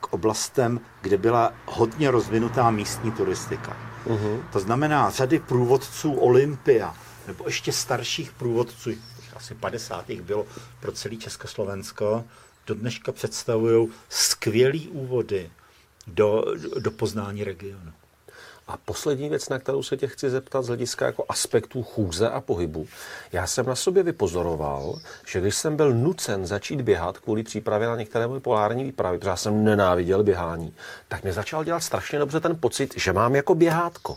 k 0.00 0.12
oblastem, 0.12 0.80
kde 1.00 1.18
byla 1.18 1.52
hodně 1.66 2.10
rozvinutá 2.10 2.70
místní 2.70 3.12
turistika. 3.12 3.76
Uh-huh. 4.06 4.42
To 4.52 4.60
znamená 4.60 5.10
řady 5.10 5.38
průvodců 5.38 6.12
Olympia, 6.12 6.94
nebo 7.26 7.44
ještě 7.46 7.72
starších 7.72 8.32
průvodců, 8.32 8.90
asi 9.36 9.54
50. 9.54 10.10
bylo 10.10 10.46
pro 10.80 10.92
celý 10.92 11.18
Československo, 11.18 12.24
do 12.66 12.74
dneška 12.74 13.12
představují 13.12 13.88
skvělý 14.08 14.88
úvody 14.88 15.50
do, 16.06 16.44
do 16.78 16.90
poznání 16.90 17.44
regionu. 17.44 17.92
A 18.68 18.76
poslední 18.76 19.28
věc, 19.28 19.48
na 19.48 19.58
kterou 19.58 19.82
se 19.82 19.96
tě 19.96 20.06
chci 20.06 20.30
zeptat 20.30 20.62
z 20.62 20.66
hlediska 20.66 21.06
jako 21.06 21.24
aspektů 21.28 21.82
chůze 21.82 22.30
a 22.30 22.40
pohybu. 22.40 22.86
Já 23.32 23.46
jsem 23.46 23.66
na 23.66 23.74
sobě 23.74 24.02
vypozoroval, 24.02 24.98
že 25.26 25.40
když 25.40 25.54
jsem 25.54 25.76
byl 25.76 25.94
nucen 25.94 26.46
začít 26.46 26.80
běhat 26.80 27.18
kvůli 27.18 27.42
přípravě 27.42 27.88
na 27.88 27.96
některé 27.96 28.26
moje 28.26 28.40
polární 28.40 28.84
výpravy, 28.84 29.18
protože 29.18 29.30
já 29.30 29.36
jsem 29.36 29.64
nenáviděl 29.64 30.22
běhání, 30.22 30.74
tak 31.08 31.24
mi 31.24 31.32
začal 31.32 31.64
dělat 31.64 31.80
strašně 31.80 32.18
dobře 32.18 32.40
ten 32.40 32.56
pocit, 32.60 32.94
že 32.96 33.12
mám 33.12 33.34
jako 33.34 33.54
běhátko 33.54 34.16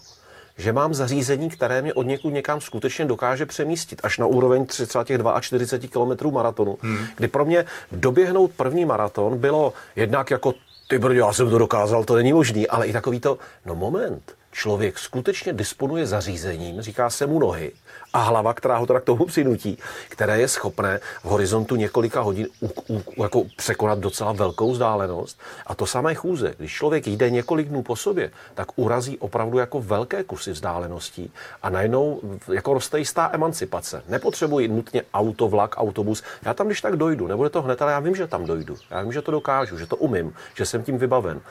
že 0.57 0.73
mám 0.73 0.93
zařízení, 0.93 1.49
které 1.49 1.81
mě 1.81 1.93
od 1.93 2.03
někud 2.03 2.33
někam 2.33 2.61
skutečně 2.61 3.05
dokáže 3.05 3.45
přemístit, 3.45 4.01
až 4.03 4.17
na 4.17 4.25
úroveň 4.25 4.65
třeba 4.65 5.03
těch 5.03 5.21
42 5.41 6.15
km 6.15 6.31
maratonu, 6.31 6.77
hmm. 6.81 7.05
kdy 7.17 7.27
pro 7.27 7.45
mě 7.45 7.65
doběhnout 7.91 8.51
první 8.51 8.85
maraton 8.85 9.37
bylo 9.37 9.73
jednak 9.95 10.31
jako 10.31 10.53
ty 10.87 10.99
brdě, 10.99 11.19
já 11.19 11.33
jsem 11.33 11.49
to 11.49 11.57
dokázal, 11.57 12.03
to 12.03 12.15
není 12.15 12.33
možný, 12.33 12.67
ale 12.67 12.87
i 12.87 12.93
takový 12.93 13.19
to, 13.19 13.37
no 13.65 13.75
moment, 13.75 14.35
člověk 14.51 14.99
skutečně 14.99 15.53
disponuje 15.53 16.07
zařízením, 16.07 16.81
říká 16.81 17.09
se 17.09 17.25
mu 17.27 17.39
nohy, 17.39 17.71
a 18.13 18.19
hlava, 18.19 18.53
která 18.53 18.77
ho 18.77 18.85
teda 18.85 18.99
k 18.99 19.03
tomu 19.03 19.25
přinutí, 19.25 19.77
které 20.09 20.39
je 20.39 20.47
schopné 20.47 20.99
v 21.23 21.25
horizontu 21.25 21.75
několika 21.75 22.21
hodin 22.21 22.47
u, 22.61 22.69
u, 22.89 23.23
jako 23.23 23.43
překonat 23.57 23.99
docela 23.99 24.31
velkou 24.31 24.71
vzdálenost. 24.71 25.39
A 25.67 25.75
to 25.75 25.85
samé 25.85 26.15
chůze. 26.15 26.53
Když 26.57 26.73
člověk 26.73 27.07
jde 27.07 27.29
několik 27.29 27.67
dnů 27.67 27.83
po 27.83 27.95
sobě, 27.95 28.31
tak 28.53 28.67
urazí 28.75 29.17
opravdu 29.17 29.57
jako 29.57 29.81
velké 29.81 30.23
kusy 30.23 30.51
vzdáleností 30.51 31.31
a 31.63 31.69
najednou 31.69 32.21
jako 32.53 32.73
roste 32.73 32.99
jistá 32.99 33.29
emancipace. 33.33 34.03
Nepotřebuji 34.07 34.67
nutně 34.67 35.03
auto, 35.13 35.47
vlak, 35.47 35.75
autobus. 35.77 36.23
Já 36.45 36.53
tam 36.53 36.67
když 36.67 36.81
tak 36.81 36.95
dojdu, 36.95 37.27
nebude 37.27 37.49
to 37.49 37.61
hned, 37.61 37.81
ale 37.81 37.91
já 37.91 37.99
vím, 37.99 38.15
že 38.15 38.27
tam 38.27 38.45
dojdu. 38.45 38.77
Já 38.89 39.01
vím, 39.01 39.11
že 39.11 39.21
to 39.21 39.31
dokážu, 39.31 39.77
že 39.77 39.87
to 39.87 39.95
umím, 39.95 40.33
že 40.55 40.65
jsem 40.65 40.83
tím 40.83 40.97
vybaven. 40.97 41.41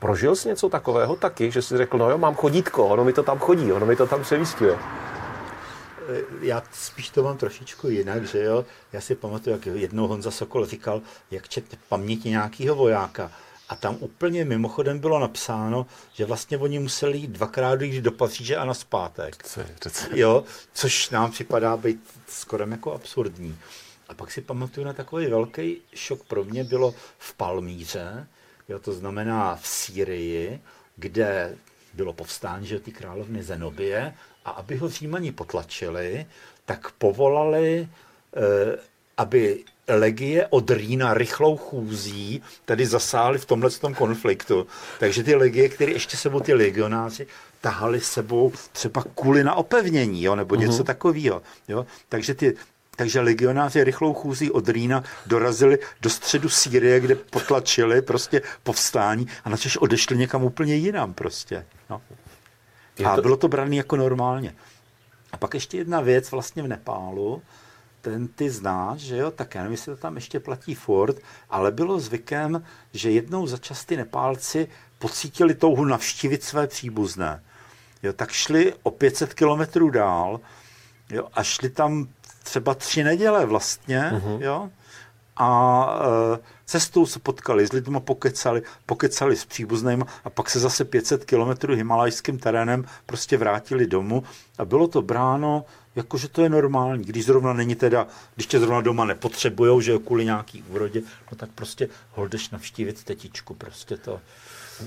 Prožil 0.00 0.36
jsi 0.36 0.48
něco 0.48 0.68
takového 0.68 1.16
taky, 1.16 1.50
že 1.50 1.62
jsi 1.62 1.76
řekl, 1.76 1.98
no 1.98 2.10
jo, 2.10 2.18
mám 2.18 2.34
chodítko, 2.34 2.86
ono 2.86 3.04
mi 3.04 3.12
to 3.12 3.22
tam 3.22 3.38
chodí, 3.38 3.72
ono 3.72 3.86
mi 3.86 3.96
to 3.96 4.06
tam 4.06 4.22
přemístuje 4.22 4.78
já 6.40 6.62
spíš 6.72 7.10
to 7.10 7.22
mám 7.22 7.36
trošičku 7.36 7.88
jinak, 7.88 8.26
že 8.26 8.42
jo. 8.42 8.64
Já 8.92 9.00
si 9.00 9.14
pamatuju, 9.14 9.56
jak 9.56 9.66
jednou 9.66 10.06
Honza 10.06 10.30
Sokol 10.30 10.66
říkal, 10.66 11.02
jak 11.30 11.48
čet 11.48 11.78
paměti 11.88 12.30
nějakého 12.30 12.74
vojáka. 12.74 13.32
A 13.68 13.76
tam 13.76 13.96
úplně 14.00 14.44
mimochodem 14.44 14.98
bylo 14.98 15.18
napsáno, 15.18 15.86
že 16.12 16.24
vlastně 16.24 16.58
oni 16.58 16.78
museli 16.78 17.18
jít 17.18 17.30
dvakrát 17.30 17.80
jít 17.80 18.00
do 18.00 18.12
Paříže 18.12 18.56
a 18.56 18.64
na 18.64 18.74
zpátek. 18.74 19.44
Jo, 20.12 20.44
což 20.72 21.10
nám 21.10 21.30
připadá 21.30 21.76
být 21.76 22.00
skoro 22.28 22.66
jako 22.66 22.92
absurdní. 22.92 23.58
A 24.08 24.14
pak 24.14 24.30
si 24.30 24.40
pamatuju 24.40 24.86
na 24.86 24.92
takový 24.92 25.26
velký 25.26 25.80
šok 25.94 26.24
pro 26.24 26.44
mě 26.44 26.64
bylo 26.64 26.94
v 27.18 27.34
Palmíře, 27.34 28.26
jo, 28.68 28.78
to 28.78 28.92
znamená 28.92 29.56
v 29.56 29.66
Sýrii, 29.66 30.60
kde 30.96 31.56
bylo 31.94 32.12
povstání, 32.12 32.66
že 32.66 32.80
ty 32.80 32.92
královny 32.92 33.42
Zenobie 33.42 34.14
a 34.44 34.50
aby 34.50 34.76
ho 34.76 34.88
Římani 34.88 35.32
potlačili, 35.32 36.26
tak 36.64 36.90
povolali, 36.90 37.88
eh, 38.36 38.78
aby 39.16 39.64
legie 39.88 40.46
od 40.46 40.70
Rýna 40.70 41.14
rychlou 41.14 41.56
chůzí 41.56 42.42
tedy 42.64 42.86
zasáhli 42.86 43.38
v 43.38 43.44
tomhle 43.44 43.70
tom 43.70 43.94
konfliktu. 43.94 44.66
Takže 44.98 45.22
ty 45.22 45.34
legie, 45.34 45.68
které 45.68 45.92
ještě 45.92 46.16
sebou 46.16 46.40
ty 46.40 46.54
legionáři 46.54 47.26
tahali 47.60 48.00
sebou 48.00 48.52
třeba 48.72 49.04
kuly 49.14 49.44
na 49.44 49.54
opevnění, 49.54 50.22
jo, 50.22 50.36
nebo 50.36 50.54
něco 50.54 50.82
uh-huh. 50.82 50.86
takového. 50.86 51.42
Jo. 51.68 51.86
Takže 52.08 52.34
ty 52.34 52.56
takže 52.98 53.20
legionáři 53.20 53.84
rychlou 53.84 54.14
chůzí 54.14 54.50
od 54.50 54.68
Rýna 54.68 55.04
dorazili 55.26 55.78
do 56.00 56.10
středu 56.10 56.48
Sýrie, 56.48 57.00
kde 57.00 57.14
potlačili 57.14 58.02
prostě 58.02 58.42
povstání 58.62 59.26
a 59.44 59.50
načež 59.50 59.76
odešli 59.76 60.16
někam 60.16 60.44
úplně 60.44 60.74
jinam 60.74 61.14
prostě. 61.14 61.66
No. 61.90 62.02
A 63.04 63.16
bylo 63.16 63.36
to 63.36 63.48
brané 63.48 63.76
jako 63.76 63.96
normálně. 63.96 64.54
A 65.32 65.36
pak 65.36 65.54
ještě 65.54 65.76
jedna 65.76 66.00
věc 66.00 66.30
vlastně 66.30 66.62
v 66.62 66.68
Nepálu, 66.68 67.42
ten 68.00 68.28
ty 68.28 68.50
znáš, 68.50 69.00
že 69.00 69.16
jo, 69.16 69.30
tak 69.30 69.54
já 69.54 69.62
nevím, 69.62 69.72
jestli 69.72 69.94
to 69.94 70.00
tam 70.00 70.14
ještě 70.16 70.40
platí 70.40 70.74
Ford, 70.74 71.16
ale 71.50 71.70
bylo 71.70 72.00
zvykem, 72.00 72.64
že 72.92 73.10
jednou 73.10 73.46
za 73.46 73.56
čas 73.56 73.84
ty 73.84 73.96
Nepálci 73.96 74.68
pocítili 74.98 75.54
touhu 75.54 75.84
navštívit 75.84 76.42
své 76.42 76.66
příbuzné. 76.66 77.42
Jo, 78.02 78.12
tak 78.12 78.30
šli 78.32 78.74
o 78.82 78.90
500 78.90 79.34
kilometrů 79.34 79.90
dál 79.90 80.40
jo, 81.10 81.28
a 81.32 81.42
šli 81.42 81.70
tam 81.70 82.08
třeba 82.48 82.74
tři 82.74 83.04
neděle 83.04 83.46
vlastně, 83.46 84.12
uh-huh. 84.14 84.40
jo, 84.40 84.70
a 85.36 85.86
e, 86.34 86.38
cestou 86.66 87.06
se 87.06 87.18
potkali 87.18 87.66
s 87.66 87.72
lidmi, 87.72 88.00
pokecali, 88.00 88.62
pokecali 88.86 89.36
s 89.36 89.44
příbuznými 89.44 90.04
a 90.24 90.30
pak 90.30 90.50
se 90.50 90.60
zase 90.60 90.84
500 90.84 91.24
kilometrů 91.24 91.74
himalajským 91.74 92.38
terénem 92.38 92.84
prostě 93.06 93.36
vrátili 93.36 93.86
domů 93.86 94.22
a 94.58 94.64
bylo 94.64 94.88
to 94.88 95.02
bráno 95.02 95.64
jako, 95.98 96.18
že 96.18 96.28
to 96.28 96.42
je 96.42 96.48
normální, 96.48 97.04
když 97.04 97.24
zrovna 97.24 97.52
není 97.52 97.74
teda, 97.74 98.06
když 98.34 98.46
tě 98.46 98.60
zrovna 98.60 98.80
doma 98.80 99.04
nepotřebujou, 99.04 99.80
že 99.80 99.92
jo, 99.92 99.98
kvůli 99.98 100.24
nějaký 100.24 100.64
úrodě, 100.68 101.00
no 101.30 101.36
tak 101.36 101.50
prostě 101.54 101.88
holdeš 102.10 102.50
navštívit 102.50 103.04
tetičku, 103.04 103.54
prostě 103.54 103.96
to, 103.96 104.20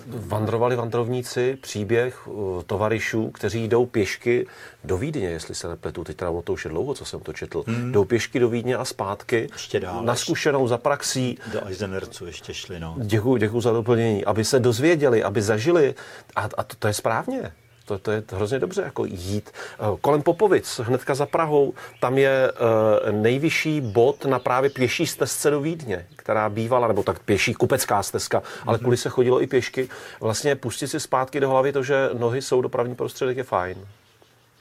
Vandrovali 0.07 0.75
vandrovníci 0.75 1.57
příběh 1.61 2.27
uh, 2.27 2.63
tovarišů, 2.63 3.31
kteří 3.31 3.67
jdou 3.67 3.85
pěšky 3.85 4.47
do 4.83 4.97
Vídně, 4.97 5.29
jestli 5.29 5.55
se 5.55 5.67
nepletu, 5.67 6.03
teď 6.03 6.17
teda 6.17 6.31
to 6.43 6.53
už 6.53 6.65
je 6.65 6.71
dlouho, 6.71 6.93
co 6.93 7.05
jsem 7.05 7.19
to 7.19 7.33
četl, 7.33 7.63
hmm. 7.67 7.91
jdou 7.91 8.05
pěšky 8.05 8.39
do 8.39 8.49
Vídně 8.49 8.75
a 8.75 8.85
zpátky, 8.85 9.49
ještě 9.53 9.79
dál, 9.79 10.03
na 10.03 10.15
zkušenou 10.15 10.67
za 10.67 10.77
praxí. 10.77 11.37
Do 11.53 11.67
Eisenercu 11.67 12.25
ještě 12.25 12.53
šli, 12.53 12.79
no. 12.79 12.95
Děkuji, 13.03 13.37
děkuji 13.37 13.61
za 13.61 13.71
doplnění, 13.71 14.25
aby 14.25 14.45
se 14.45 14.59
dozvěděli, 14.59 15.23
aby 15.23 15.41
zažili 15.41 15.95
a, 16.35 16.49
a 16.57 16.63
to, 16.63 16.75
to 16.79 16.87
je 16.87 16.93
správně. 16.93 17.51
To, 17.91 17.97
to 17.97 18.11
je 18.11 18.23
hrozně 18.31 18.59
dobře, 18.59 18.81
jako 18.81 19.05
jít. 19.05 19.51
Eh, 19.53 19.97
kolem 20.01 20.21
Popovic, 20.21 20.79
hnedka 20.83 21.15
za 21.15 21.25
Prahou, 21.25 21.73
tam 21.99 22.17
je 22.17 22.51
uh, 22.51 23.11
nejvyšší 23.11 23.81
bod 23.81 24.25
na 24.25 24.39
právě 24.39 24.69
pěší 24.69 25.07
stezce 25.07 25.49
do 25.49 25.61
Vídně, 25.61 26.07
která 26.15 26.49
bývala, 26.49 26.87
nebo 26.87 27.03
tak 27.03 27.19
pěší 27.19 27.53
kupecká 27.53 28.03
stezka, 28.03 28.43
ale 28.65 28.79
kvůli 28.79 28.97
se 28.97 29.09
chodilo 29.09 29.41
i 29.41 29.47
pěšky. 29.47 29.89
Vlastně 30.19 30.55
pustit 30.55 30.87
si 30.87 30.99
zpátky 30.99 31.39
do 31.39 31.49
hlavy 31.49 31.71
to, 31.71 31.83
že 31.83 32.09
nohy 32.13 32.41
jsou 32.41 32.61
dopravní 32.61 32.95
prostředek, 32.95 33.37
je 33.37 33.43
fajn. 33.43 33.87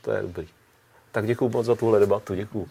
To 0.03 0.12
je 0.12 0.23
dobrý. 0.23 0.49
Tak 1.12 1.27
děkuji 1.27 1.49
moc 1.49 1.66
za 1.66 1.75
tuhle 1.75 2.01
debatu, 2.01 2.35
děkuji. 2.35 2.69